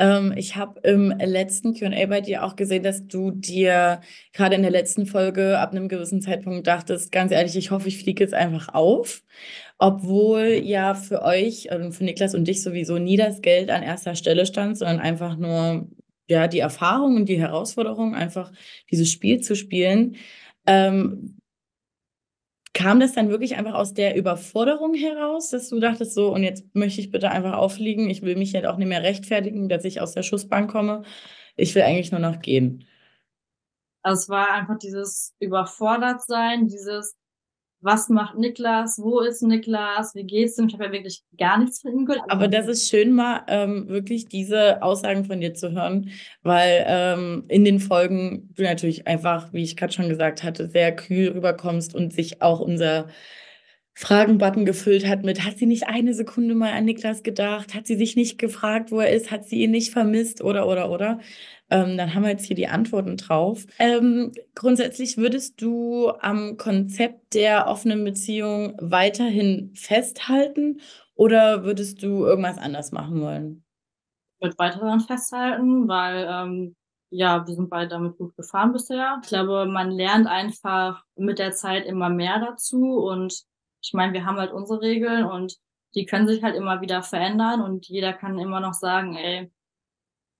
Ähm, 0.02 0.34
ich 0.36 0.56
habe 0.56 0.80
im 0.82 1.10
letzten 1.12 1.76
QA 1.76 2.08
bei 2.08 2.22
dir 2.22 2.44
auch 2.44 2.56
gesehen, 2.56 2.82
dass 2.82 3.08
du 3.08 3.30
dir 3.30 4.02
gerade 4.34 4.56
in 4.56 4.64
der 4.64 4.72
letzten 4.72 5.06
Folge 5.06 5.60
ab 5.60 5.72
einem 5.72 5.90
gewissen 5.90 6.22
Zeitpunkt 6.22 6.66
dachtest, 6.66 7.12
ganz 7.12 7.32
ehrlich, 7.32 7.56
ich 7.56 7.70
hoffe, 7.70 7.88
ich 7.88 8.00
fliege 8.00 8.24
jetzt 8.24 8.34
einfach 8.34 8.74
auf. 8.74 9.22
Obwohl 9.84 10.62
ja 10.64 10.94
für 10.94 11.24
euch, 11.24 11.72
also 11.72 11.90
für 11.90 12.04
Niklas 12.04 12.36
und 12.36 12.48
dich 12.48 12.62
sowieso 12.62 13.00
nie 13.00 13.18
das 13.18 13.42
Geld 13.42 13.72
an 13.72 13.82
erster 13.82 14.14
Stelle 14.14 14.46
stand, 14.46 14.78
sondern 14.78 15.00
einfach 15.00 15.38
nur 15.38 15.90
ja, 16.30 16.48
die 16.48 16.60
Erfahrung 16.60 17.16
und 17.16 17.28
die 17.28 17.40
Herausforderung, 17.40 18.14
einfach 18.14 18.52
dieses 18.92 19.12
Spiel 19.12 19.42
zu 19.42 19.56
spielen. 19.56 20.18
Ähm, 20.68 21.40
Kam 22.74 23.00
das 23.00 23.14
dann 23.14 23.30
wirklich 23.30 23.58
einfach 23.58 23.74
aus 23.74 23.94
der 23.94 24.16
Überforderung 24.16 24.94
heraus, 24.94 25.50
dass 25.50 25.70
du 25.70 25.80
dachtest, 25.80 26.14
so, 26.14 26.32
und 26.32 26.44
jetzt 26.44 26.64
möchte 26.74 27.02
ich 27.02 27.12
bitte 27.12 27.32
einfach 27.32 27.54
aufliegen, 27.54 28.08
ich 28.10 28.22
will 28.22 28.38
mich 28.38 28.54
jetzt 28.54 28.66
auch 28.68 28.78
nicht 28.78 28.88
mehr 28.88 29.04
rechtfertigen, 29.04 29.68
dass 29.68 29.84
ich 29.84 30.00
aus 30.00 30.14
der 30.14 30.24
Schussbank 30.24 30.72
komme, 30.72 31.02
ich 31.58 31.76
will 31.76 31.82
eigentlich 31.82 32.12
nur 32.12 32.22
noch 32.22 32.40
gehen? 32.40 32.86
Es 34.04 34.30
war 34.30 34.54
einfach 34.54 34.78
dieses 34.78 35.36
Überfordertsein, 35.40 36.68
dieses, 36.68 37.16
was 37.82 38.10
macht 38.10 38.38
Niklas, 38.38 39.00
wo 39.02 39.20
ist 39.22 39.42
Niklas, 39.42 40.14
wie 40.16 40.24
geht's 40.24 40.58
ihm? 40.58 40.68
Ich 40.68 40.74
habe 40.74 40.86
ja 40.86 40.92
wirklich 40.92 41.24
gar 41.38 41.58
nichts 41.58 41.82
von 41.82 41.92
ihm 41.92 42.06
gehört. 42.06 42.24
Aber 42.30 42.48
das 42.48 42.68
ist 42.68 42.90
schön, 42.90 43.12
mal 43.12 43.42
ähm, 43.48 43.88
wirklich 43.88 44.28
diese 44.28 44.82
Aussagen 44.84 45.26
von 45.26 45.42
dir 45.42 45.54
zu 45.54 45.72
hören, 45.72 46.12
weil 46.44 46.86
ähm, 46.88 47.46
in 47.48 47.66
den 47.66 47.80
Folgen 47.80 48.50
du 48.56 48.64
natürlich 48.64 49.08
einfach, 49.08 49.52
wie 49.52 49.64
ich 49.64 49.76
gerade 49.76 49.94
schon 49.94 50.10
gesagt 50.10 50.44
hatte, 50.44 50.70
sehr 50.70 50.96
kühl 50.96 51.30
rüberkommst 51.30 51.96
und 51.96 52.14
sich 52.14 52.42
auch 52.42 52.60
unser 52.60 53.08
Fragenbutton 53.94 54.66
gefüllt 54.66 55.06
hat 55.06 55.24
mit, 55.24 55.44
hat 55.44 55.58
sie 55.58 55.66
nicht 55.66 55.88
eine 55.88 56.14
Sekunde 56.14 56.56
mal 56.56 56.72
an 56.72 56.86
Niklas 56.86 57.24
gedacht? 57.24 57.76
Hat 57.76 57.86
sie 57.88 57.98
sich 57.98 58.16
nicht 58.16 58.38
gefragt, 58.38 58.92
wo 58.92 59.00
er 59.00 59.12
ist? 59.12 59.32
Hat 59.32 59.46
sie 59.46 59.62
ihn 59.62 59.72
nicht 59.72 59.92
vermisst? 59.92 60.42
Oder, 60.42 60.68
oder, 60.68 60.90
oder? 60.90 61.20
Ähm, 61.70 61.98
dann 61.98 62.14
haben 62.14 62.24
wir 62.24 62.32
jetzt 62.32 62.46
hier 62.46 62.56
die 62.56 62.68
Antworten 62.68 63.18
drauf. 63.18 63.66
Ähm, 63.80 64.32
grundsätzlich 64.56 65.18
würdest 65.18 65.62
du 65.62 66.10
am 66.20 66.58
Konzept 66.58 67.34
der 67.34 67.68
offenen 67.68 68.04
Beziehung 68.04 68.76
weiterhin 68.80 69.72
festhalten 69.74 70.82
oder 71.16 71.64
würdest 71.64 72.02
du 72.02 72.26
irgendwas 72.26 72.58
anders 72.58 72.92
machen 72.92 73.22
wollen? 73.22 73.64
Ich 74.38 74.46
würde 74.46 74.58
weiter 74.58 74.80
daran 74.80 75.02
festhalten, 75.02 75.88
weil 75.88 76.28
ähm, 76.30 76.76
ja, 77.10 77.46
wir 77.46 77.56
sind 77.56 77.70
beide 77.70 77.90
damit 77.90 78.18
gut 78.18 78.36
gefahren 78.36 78.72
bisher. 78.72 79.20
Ich 79.22 79.30
glaube, 79.30 79.66
man 79.66 79.92
lernt 79.92 80.28
einfach 80.28 81.04
mit 81.16 81.40
der 81.40 81.52
Zeit 81.52 81.86
immer 81.86 82.10
mehr 82.10 82.40
dazu 82.40 82.98
und 82.98 83.44
ich 83.82 83.94
meine, 83.94 84.14
wir 84.14 84.26
haben 84.26 84.38
halt 84.38 84.52
unsere 84.52 84.82
Regeln 84.82 85.26
und 85.26 85.58
die 85.96 86.06
können 86.06 86.28
sich 86.28 86.44
halt 86.44 86.56
immer 86.56 86.82
wieder 86.82 87.04
verändern 87.04 87.62
und 87.62 87.88
jeder 87.88 88.14
kann 88.14 88.40
immer 88.40 88.60
noch 88.60 88.74
sagen, 88.74 89.16
ey, 89.16 89.52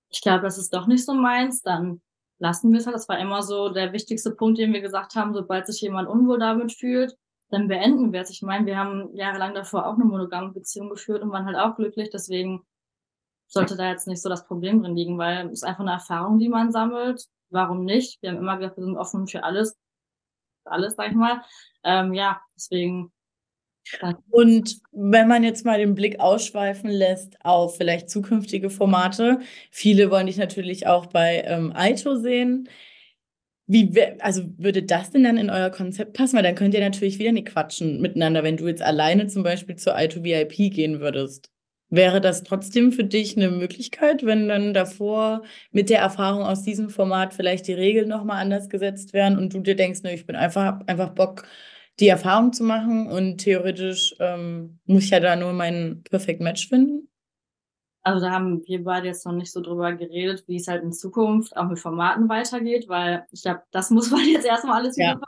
ich 0.08 0.20
glaube, 0.20 0.42
das 0.42 0.58
ist 0.58 0.72
doch 0.74 0.86
nicht 0.86 1.04
so 1.04 1.14
meins, 1.14 1.62
dann 1.62 2.00
lassen 2.38 2.72
wir 2.72 2.80
es 2.80 2.86
halt. 2.86 2.96
Das 2.96 3.08
war 3.08 3.18
immer 3.18 3.42
so 3.42 3.68
der 3.68 3.92
wichtigste 3.92 4.30
Punkt, 4.30 4.58
den 4.58 4.72
wir 4.72 4.80
gesagt 4.80 5.14
haben, 5.14 5.34
sobald 5.34 5.66
sich 5.66 5.80
jemand 5.80 6.08
unwohl 6.08 6.38
damit 6.38 6.72
fühlt, 6.72 7.16
dann 7.50 7.68
beenden 7.68 8.12
wir 8.12 8.22
es. 8.22 8.30
Ich 8.30 8.42
meine, 8.42 8.66
wir 8.66 8.76
haben 8.76 9.14
jahrelang 9.14 9.54
davor 9.54 9.86
auch 9.86 9.94
eine 9.94 10.04
monogame 10.04 10.52
Beziehung 10.52 10.88
geführt 10.90 11.22
und 11.22 11.30
waren 11.32 11.46
halt 11.46 11.56
auch 11.56 11.76
glücklich, 11.76 12.10
deswegen 12.10 12.64
sollte 13.46 13.76
da 13.76 13.90
jetzt 13.90 14.06
nicht 14.06 14.22
so 14.22 14.28
das 14.30 14.46
Problem 14.46 14.82
drin 14.82 14.96
liegen, 14.96 15.18
weil 15.18 15.46
es 15.46 15.54
ist 15.54 15.64
einfach 15.64 15.80
eine 15.80 15.92
Erfahrung, 15.92 16.38
die 16.38 16.48
man 16.48 16.72
sammelt. 16.72 17.26
Warum 17.50 17.84
nicht? 17.84 18.20
Wir 18.22 18.30
haben 18.30 18.38
immer 18.38 18.56
gesagt, 18.56 18.78
wir 18.78 18.84
sind 18.84 18.96
offen 18.96 19.26
für 19.26 19.44
alles, 19.44 19.76
für 20.62 20.72
alles, 20.72 20.96
sag 20.96 21.10
ich 21.10 21.16
mal. 21.16 21.42
Ähm, 21.84 22.14
ja, 22.14 22.40
deswegen 22.56 23.12
und 24.30 24.78
wenn 24.92 25.28
man 25.28 25.42
jetzt 25.44 25.64
mal 25.64 25.78
den 25.78 25.94
Blick 25.94 26.20
ausschweifen 26.20 26.90
lässt 26.90 27.36
auf 27.44 27.76
vielleicht 27.76 28.10
zukünftige 28.10 28.70
Formate, 28.70 29.40
viele 29.70 30.10
wollen 30.10 30.26
dich 30.26 30.36
natürlich 30.36 30.86
auch 30.86 31.06
bei 31.06 31.42
ähm, 31.46 31.72
Aito 31.74 32.16
sehen. 32.16 32.68
Wie, 33.66 33.90
also 34.20 34.42
würde 34.58 34.82
das 34.82 35.10
denn 35.10 35.24
dann 35.24 35.36
in 35.38 35.50
euer 35.50 35.70
Konzept 35.70 36.14
passen? 36.14 36.36
Weil 36.36 36.42
dann 36.42 36.54
könnt 36.54 36.74
ihr 36.74 36.80
natürlich 36.80 37.18
wieder 37.18 37.32
nicht 37.32 37.48
quatschen 37.48 38.00
miteinander, 38.00 38.42
wenn 38.42 38.56
du 38.56 38.66
jetzt 38.68 38.82
alleine 38.82 39.28
zum 39.28 39.42
Beispiel 39.42 39.76
zur 39.76 39.96
Aito 39.96 40.22
VIP 40.24 40.72
gehen 40.72 41.00
würdest. 41.00 41.50
Wäre 41.88 42.20
das 42.20 42.42
trotzdem 42.42 42.90
für 42.92 43.04
dich 43.04 43.36
eine 43.36 43.50
Möglichkeit, 43.50 44.24
wenn 44.24 44.48
dann 44.48 44.74
davor 44.74 45.42
mit 45.72 45.90
der 45.90 46.00
Erfahrung 46.00 46.42
aus 46.42 46.62
diesem 46.62 46.88
Format 46.90 47.34
vielleicht 47.34 47.68
die 47.68 47.74
Regeln 47.74 48.08
nochmal 48.08 48.40
anders 48.40 48.68
gesetzt 48.70 49.12
werden 49.12 49.38
und 49.38 49.54
du 49.54 49.60
dir 49.60 49.76
denkst, 49.76 50.02
ne, 50.02 50.14
ich 50.14 50.26
bin 50.26 50.36
einfach, 50.36 50.80
einfach 50.86 51.10
Bock, 51.10 51.46
die 52.02 52.08
Erfahrung 52.08 52.52
zu 52.52 52.64
machen 52.64 53.06
und 53.06 53.38
theoretisch 53.38 54.16
ähm, 54.18 54.80
muss 54.86 55.04
ich 55.04 55.10
ja 55.10 55.20
da 55.20 55.36
nur 55.36 55.52
mein 55.52 56.02
Perfect 56.02 56.40
Match 56.40 56.68
finden. 56.68 57.08
Also 58.02 58.26
da 58.26 58.32
haben 58.32 58.66
wir 58.66 58.82
beide 58.82 59.06
jetzt 59.06 59.24
noch 59.24 59.32
nicht 59.32 59.52
so 59.52 59.60
drüber 59.60 59.92
geredet, 59.92 60.42
wie 60.48 60.56
es 60.56 60.66
halt 60.66 60.82
in 60.82 60.92
Zukunft 60.92 61.56
auch 61.56 61.68
mit 61.68 61.78
Formaten 61.78 62.28
weitergeht, 62.28 62.88
weil 62.88 63.24
ich 63.30 63.42
glaube, 63.42 63.62
das 63.70 63.90
muss 63.90 64.10
man 64.10 64.20
jetzt 64.28 64.44
erstmal 64.44 64.80
alles 64.80 64.96
ja. 64.96 65.14
wieder 65.14 65.20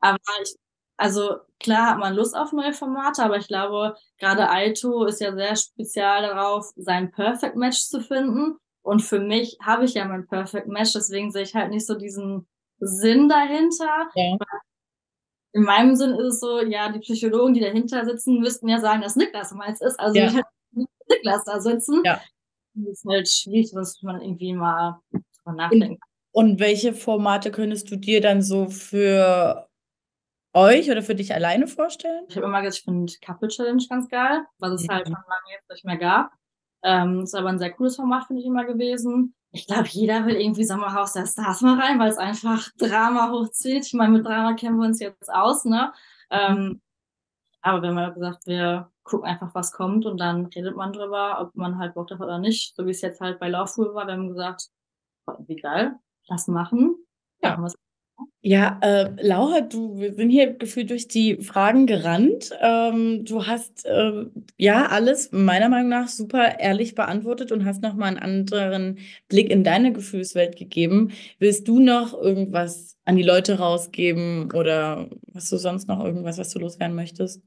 Aber 0.00 0.18
ich, 0.42 0.54
also 0.98 1.36
klar 1.58 1.92
hat 1.92 1.98
man 1.98 2.14
Lust 2.14 2.36
auf 2.36 2.52
neue 2.52 2.74
Formate, 2.74 3.22
aber 3.24 3.38
ich 3.38 3.48
glaube, 3.48 3.96
gerade 4.18 4.50
Aito 4.50 5.06
ist 5.06 5.22
ja 5.22 5.34
sehr 5.34 5.56
spezial 5.56 6.20
darauf, 6.20 6.66
sein 6.76 7.12
Perfect 7.12 7.56
Match 7.56 7.80
zu 7.88 8.02
finden. 8.02 8.58
Und 8.82 9.00
für 9.00 9.20
mich 9.20 9.56
habe 9.62 9.86
ich 9.86 9.94
ja 9.94 10.04
mein 10.04 10.26
Perfect 10.26 10.68
Match, 10.68 10.92
deswegen 10.92 11.30
sehe 11.30 11.44
ich 11.44 11.54
halt 11.54 11.70
nicht 11.70 11.86
so 11.86 11.94
diesen 11.94 12.46
Sinn 12.78 13.30
dahinter. 13.30 14.10
Ja 14.14 14.36
in 15.52 15.62
meinem 15.62 15.94
Sinn 15.94 16.12
ist 16.12 16.34
es 16.34 16.40
so, 16.40 16.62
ja, 16.62 16.90
die 16.90 17.00
Psychologen, 17.00 17.54
die 17.54 17.60
dahinter 17.60 18.04
sitzen, 18.04 18.40
müssten 18.40 18.68
ja 18.68 18.80
sagen, 18.80 19.02
dass 19.02 19.16
Niklas 19.16 19.52
meins 19.52 19.80
ist. 19.80 19.98
Also 20.00 20.18
ja. 20.18 20.32
halt 20.32 20.44
Niklas 21.08 21.44
da 21.44 21.60
sitzen. 21.60 22.02
Ja. 22.04 22.20
Das 22.74 22.92
ist 22.92 23.04
halt 23.06 23.28
schwierig, 23.28 23.68
sonst 23.68 24.02
man 24.02 24.22
irgendwie 24.22 24.54
mal 24.54 25.00
drüber 25.10 25.56
nachdenken. 25.56 25.98
Und, 26.32 26.52
und 26.52 26.60
welche 26.60 26.94
Formate 26.94 27.50
könntest 27.50 27.90
du 27.90 27.96
dir 27.96 28.22
dann 28.22 28.40
so 28.40 28.68
für 28.68 29.68
euch 30.54 30.90
oder 30.90 31.02
für 31.02 31.14
dich 31.14 31.34
alleine 31.34 31.66
vorstellen? 31.66 32.24
Ich 32.28 32.36
habe 32.36 32.46
immer 32.46 32.62
gesagt, 32.62 32.78
ich 32.78 32.84
finde 32.84 33.12
Couple 33.24 33.48
Challenge 33.48 33.82
ganz 33.88 34.08
geil, 34.08 34.44
was 34.58 34.72
es 34.72 34.88
halt 34.88 35.06
mhm. 35.06 35.14
halt 35.14 35.22
schon 35.24 35.28
lange 35.28 35.54
jetzt 35.54 35.70
nicht 35.70 35.84
mehr 35.84 35.98
gab. 35.98 36.32
Ähm, 36.82 37.20
ist 37.24 37.34
aber 37.34 37.50
ein 37.50 37.58
sehr 37.58 37.72
cooles 37.72 37.96
Format, 37.96 38.24
finde 38.26 38.40
ich 38.40 38.46
immer 38.46 38.64
gewesen 38.64 39.34
ich 39.52 39.66
glaube, 39.66 39.88
jeder 39.88 40.26
will 40.26 40.36
irgendwie 40.36 40.64
Sommerhaus 40.64 41.12
der 41.12 41.26
Stars 41.26 41.60
mal 41.60 41.78
rein, 41.78 41.98
weil 41.98 42.10
es 42.10 42.16
einfach 42.16 42.70
Drama 42.78 43.30
hochzieht. 43.30 43.86
Ich 43.86 43.92
meine, 43.92 44.12
mit 44.12 44.26
Drama 44.26 44.54
kennen 44.54 44.78
wir 44.78 44.86
uns 44.86 44.98
jetzt 44.98 45.32
aus, 45.32 45.64
ne? 45.64 45.92
Ähm, 46.30 46.80
aber 47.60 47.82
wir 47.82 47.90
haben 47.90 47.98
ja 47.98 48.08
gesagt, 48.10 48.46
wir 48.46 48.90
gucken 49.04 49.28
einfach, 49.28 49.54
was 49.54 49.72
kommt 49.72 50.06
und 50.06 50.18
dann 50.18 50.46
redet 50.46 50.74
man 50.74 50.92
drüber, 50.92 51.40
ob 51.40 51.54
man 51.54 51.78
halt 51.78 51.94
Bock 51.94 52.08
drauf 52.08 52.20
hat 52.20 52.26
oder 52.26 52.38
nicht. 52.38 52.74
So 52.74 52.86
wie 52.86 52.90
es 52.90 53.02
jetzt 53.02 53.20
halt 53.20 53.38
bei 53.38 53.48
Laufpool 53.48 53.94
war. 53.94 54.06
Wir 54.06 54.14
haben 54.14 54.28
gesagt, 54.28 54.68
wie 55.46 55.56
geil, 55.56 55.96
lass 56.28 56.48
machen. 56.48 56.96
Ja. 57.42 57.50
ja 57.50 57.72
ja, 58.40 58.80
äh, 58.82 59.10
Laura, 59.20 59.60
du, 59.60 59.98
wir 59.98 60.14
sind 60.14 60.30
hier 60.30 60.52
gefühlt 60.54 60.90
durch 60.90 61.06
die 61.06 61.36
Fragen 61.42 61.86
gerannt. 61.86 62.50
Ähm, 62.60 63.24
du 63.24 63.46
hast 63.46 63.86
äh, 63.86 64.26
ja 64.56 64.86
alles 64.86 65.30
meiner 65.30 65.68
Meinung 65.68 65.88
nach 65.90 66.08
super 66.08 66.58
ehrlich 66.58 66.96
beantwortet 66.96 67.52
und 67.52 67.64
hast 67.64 67.82
nochmal 67.82 68.08
einen 68.08 68.18
anderen 68.18 68.98
Blick 69.28 69.48
in 69.48 69.62
deine 69.62 69.92
Gefühlswelt 69.92 70.56
gegeben. 70.56 71.12
Willst 71.38 71.68
du 71.68 71.78
noch 71.78 72.14
irgendwas 72.14 72.98
an 73.04 73.16
die 73.16 73.22
Leute 73.22 73.58
rausgeben 73.58 74.50
oder 74.52 75.08
hast 75.34 75.52
du 75.52 75.56
sonst 75.56 75.86
noch 75.86 76.04
irgendwas, 76.04 76.38
was 76.38 76.50
du 76.50 76.58
loswerden 76.58 76.96
möchtest? 76.96 77.42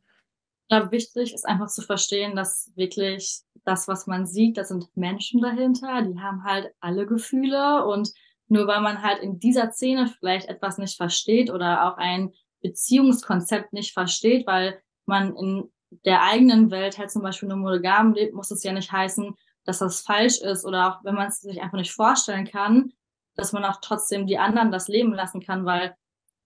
Ich 0.63 0.69
glaube, 0.69 0.91
wichtig 0.91 1.33
ist 1.33 1.45
einfach 1.45 1.67
zu 1.67 1.81
verstehen, 1.81 2.35
dass 2.35 2.71
wirklich 2.75 3.41
das, 3.65 3.88
was 3.88 4.07
man 4.07 4.25
sieht, 4.25 4.57
da 4.57 4.63
sind 4.63 4.88
Menschen 4.95 5.41
dahinter, 5.41 6.01
die 6.03 6.19
haben 6.19 6.43
halt 6.43 6.71
alle 6.79 7.05
Gefühle 7.05 7.85
und 7.85 8.11
nur 8.47 8.67
weil 8.67 8.81
man 8.81 9.01
halt 9.01 9.19
in 9.19 9.39
dieser 9.39 9.71
Szene 9.71 10.08
vielleicht 10.08 10.47
etwas 10.47 10.77
nicht 10.77 10.97
versteht 10.97 11.49
oder 11.49 11.88
auch 11.88 11.97
ein 11.97 12.31
Beziehungskonzept 12.62 13.73
nicht 13.73 13.93
versteht, 13.93 14.47
weil 14.47 14.81
man 15.05 15.36
in 15.36 15.71
der 16.05 16.23
eigenen 16.23 16.71
Welt 16.71 16.97
halt 16.97 17.12
zum 17.12 17.21
Beispiel 17.21 17.49
nur 17.49 17.58
monogam 17.58 18.13
lebt, 18.13 18.34
muss 18.34 18.51
es 18.51 18.63
ja 18.63 18.73
nicht 18.73 18.91
heißen, 18.91 19.36
dass 19.65 19.79
das 19.79 20.01
falsch 20.01 20.39
ist 20.41 20.65
oder 20.65 20.89
auch 20.89 21.03
wenn 21.03 21.15
man 21.15 21.27
es 21.27 21.41
sich 21.41 21.62
einfach 21.62 21.77
nicht 21.77 21.91
vorstellen 21.91 22.45
kann, 22.45 22.93
dass 23.36 23.53
man 23.53 23.65
auch 23.65 23.79
trotzdem 23.81 24.27
die 24.27 24.38
anderen 24.38 24.71
das 24.71 24.88
leben 24.88 25.13
lassen 25.13 25.41
kann, 25.41 25.65
weil 25.65 25.95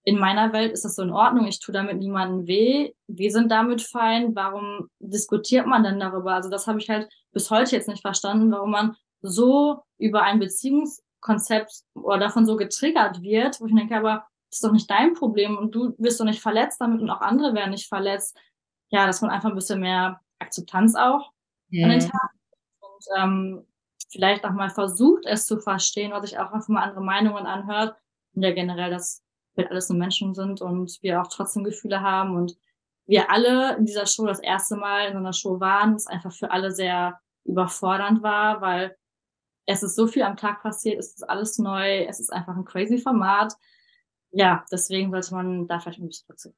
in 0.03 0.17
meiner 0.17 0.53
Welt 0.53 0.71
ist 0.71 0.85
das 0.85 0.95
so 0.95 1.03
in 1.03 1.11
Ordnung, 1.11 1.45
ich 1.45 1.59
tue 1.59 1.73
damit 1.73 1.97
niemandem 1.97 2.47
weh, 2.47 2.93
wir 3.07 3.31
sind 3.31 3.51
damit 3.51 3.81
fein, 3.81 4.33
warum 4.35 4.89
diskutiert 4.99 5.67
man 5.67 5.83
denn 5.83 5.99
darüber? 5.99 6.33
Also 6.33 6.49
das 6.49 6.67
habe 6.67 6.79
ich 6.79 6.89
halt 6.89 7.09
bis 7.31 7.51
heute 7.51 7.75
jetzt 7.75 7.87
nicht 7.87 8.01
verstanden, 8.01 8.51
warum 8.51 8.71
man 8.71 8.95
so 9.21 9.83
über 9.97 10.23
ein 10.23 10.39
Beziehungs 10.39 11.03
Konzept 11.19 11.83
oder 11.93 12.19
davon 12.19 12.45
so 12.45 12.55
getriggert 12.55 13.21
wird, 13.21 13.59
wo 13.59 13.65
ich 13.65 13.75
denke, 13.75 13.95
aber 13.95 14.25
das 14.49 14.57
ist 14.57 14.63
doch 14.63 14.71
nicht 14.71 14.89
dein 14.89 15.13
Problem 15.13 15.57
und 15.57 15.75
du 15.75 15.93
wirst 15.97 16.19
doch 16.19 16.25
nicht 16.25 16.41
verletzt 16.41 16.81
damit 16.81 17.01
und 17.01 17.09
auch 17.09 17.21
andere 17.21 17.53
werden 17.53 17.71
nicht 17.71 17.87
verletzt. 17.87 18.37
Ja, 18.89 19.05
dass 19.05 19.21
man 19.21 19.29
einfach 19.29 19.49
ein 19.49 19.55
bisschen 19.55 19.81
mehr 19.81 20.19
Akzeptanz 20.39 20.95
auch 20.95 21.31
mhm. 21.69 21.83
an 21.83 21.89
den 21.91 21.99
Tag 21.99 22.31
und 22.79 23.05
ähm, 23.17 23.67
vielleicht 24.11 24.45
auch 24.45 24.51
mal 24.51 24.69
versucht, 24.69 25.25
es 25.25 25.45
zu 25.45 25.59
verstehen, 25.59 26.11
was 26.11 26.27
sich 26.27 26.39
auch 26.39 26.51
einfach 26.51 26.67
mal 26.67 26.81
andere 26.81 27.03
Meinungen 27.03 27.45
anhört 27.45 27.95
und 28.33 28.41
ja 28.41 28.51
generell, 28.51 28.89
dass 28.89 29.23
wir 29.55 29.69
alles 29.69 29.89
nur 29.89 29.99
Menschen 29.99 30.33
sind 30.33 30.61
und 30.61 30.97
wir 31.01 31.21
auch 31.21 31.27
trotzdem 31.27 31.63
Gefühle 31.63 32.01
haben 32.01 32.35
und 32.35 32.57
wir 33.05 33.29
alle 33.29 33.75
in 33.77 33.85
dieser 33.85 34.05
Show 34.05 34.25
das 34.25 34.39
erste 34.39 34.75
Mal 34.75 35.07
in 35.07 35.13
so 35.13 35.19
einer 35.19 35.33
Show 35.33 35.59
waren, 35.59 35.95
was 35.95 36.07
einfach 36.07 36.31
für 36.31 36.51
alle 36.51 36.71
sehr 36.71 37.19
überfordernd 37.43 38.21
war, 38.21 38.61
weil 38.61 38.95
es 39.69 39.83
ist 39.83 39.95
so 39.95 40.07
viel 40.07 40.23
am 40.23 40.35
Tag 40.35 40.63
passiert, 40.63 40.97
es 40.97 41.13
ist 41.13 41.29
alles 41.29 41.59
neu, 41.59 42.05
es 42.05 42.19
ist 42.19 42.33
einfach 42.33 42.55
ein 42.55 42.65
crazy 42.65 42.97
Format. 42.97 43.53
Ja, 44.31 44.65
deswegen 44.71 45.11
sollte 45.11 45.33
man 45.35 45.67
da 45.67 45.79
vielleicht 45.79 45.99
ein 45.99 46.07
bisschen 46.07 46.25
verzichten. 46.25 46.57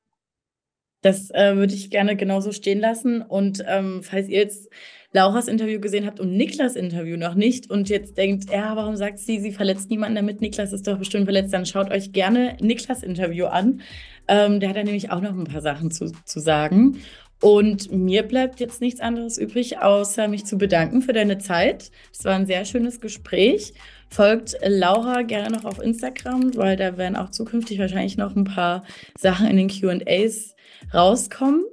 Das 1.02 1.30
äh, 1.32 1.56
würde 1.56 1.74
ich 1.74 1.90
gerne 1.90 2.16
genauso 2.16 2.52
stehen 2.52 2.80
lassen. 2.80 3.22
Und 3.22 3.64
ähm, 3.68 4.02
falls 4.04 4.30
ihr 4.30 4.40
jetzt 4.40 4.70
Lauras 5.14 5.48
Interview 5.48 5.82
gesehen 5.82 6.06
habt 6.06 6.20
und 6.20 6.38
Niklas 6.38 6.76
Interview 6.76 7.18
noch 7.18 7.34
nicht 7.34 7.70
und 7.70 7.90
jetzt 7.90 8.18
denkt, 8.18 8.50
ja, 8.50 8.76
warum 8.78 8.96
sagt 8.96 9.20
sie, 9.20 9.40
sie 9.40 9.52
verletzt 9.52 9.90
niemanden 9.90 10.16
damit, 10.16 10.40
Niklas 10.40 10.72
ist 10.72 10.88
doch 10.88 10.98
bestimmt 10.98 11.26
verletzt, 11.26 11.54
dann 11.54 11.66
schaut 11.66 11.92
euch 11.92 12.14
gerne 12.14 12.56
Niklas 12.62 13.04
Interview 13.04 13.48
an. 13.48 13.82
Ähm, 14.30 14.62
der 14.62 14.70
hat 14.70 14.78
da 14.78 14.84
nämlich 14.84 15.12
auch 15.12 15.20
noch 15.20 15.32
ein 15.32 15.44
paar 15.44 15.62
Sachen 15.62 15.92
zu, 15.92 16.14
zu 16.24 16.40
sagen. 16.40 17.02
Und 17.42 17.92
mir 17.92 18.22
bleibt 18.22 18.60
jetzt 18.60 18.82
nichts 18.82 19.02
anderes 19.02 19.40
übrig, 19.40 19.80
außer 19.80 20.28
mich 20.28 20.46
zu 20.46 20.60
bedanken 20.60 21.02
für 21.02 21.12
deine 21.12 21.40
Zeit. 21.40 21.92
Es 22.14 22.24
war 22.24 22.36
ein 22.36 22.46
sehr 22.46 22.66
schönes 22.66 23.02
Gespräch. 23.02 23.74
Folgt 24.10 24.56
Laura 24.64 25.24
gerne 25.24 25.50
noch 25.50 25.66
auf 25.66 25.82
Instagram, 25.82 26.56
weil 26.56 26.78
da 26.78 26.98
werden 26.98 27.16
auch 27.16 27.32
zukünftig 27.32 27.80
wahrscheinlich 27.80 28.16
noch 28.16 28.36
ein 28.36 28.44
paar 28.44 28.84
Sachen 29.18 29.48
in 29.48 29.58
den 29.58 29.70
QAs 29.70 30.56
rauskommen. 30.94 31.66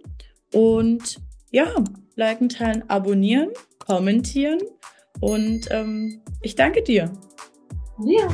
Und 0.54 1.18
ja, 1.50 1.66
liken, 2.16 2.48
teilen, 2.48 2.88
abonnieren, 2.88 3.50
kommentieren. 3.78 4.60
Und 5.20 5.68
ähm, 5.70 6.22
ich 6.40 6.54
danke 6.54 6.82
dir. 6.82 7.12
Ja. 8.06 8.28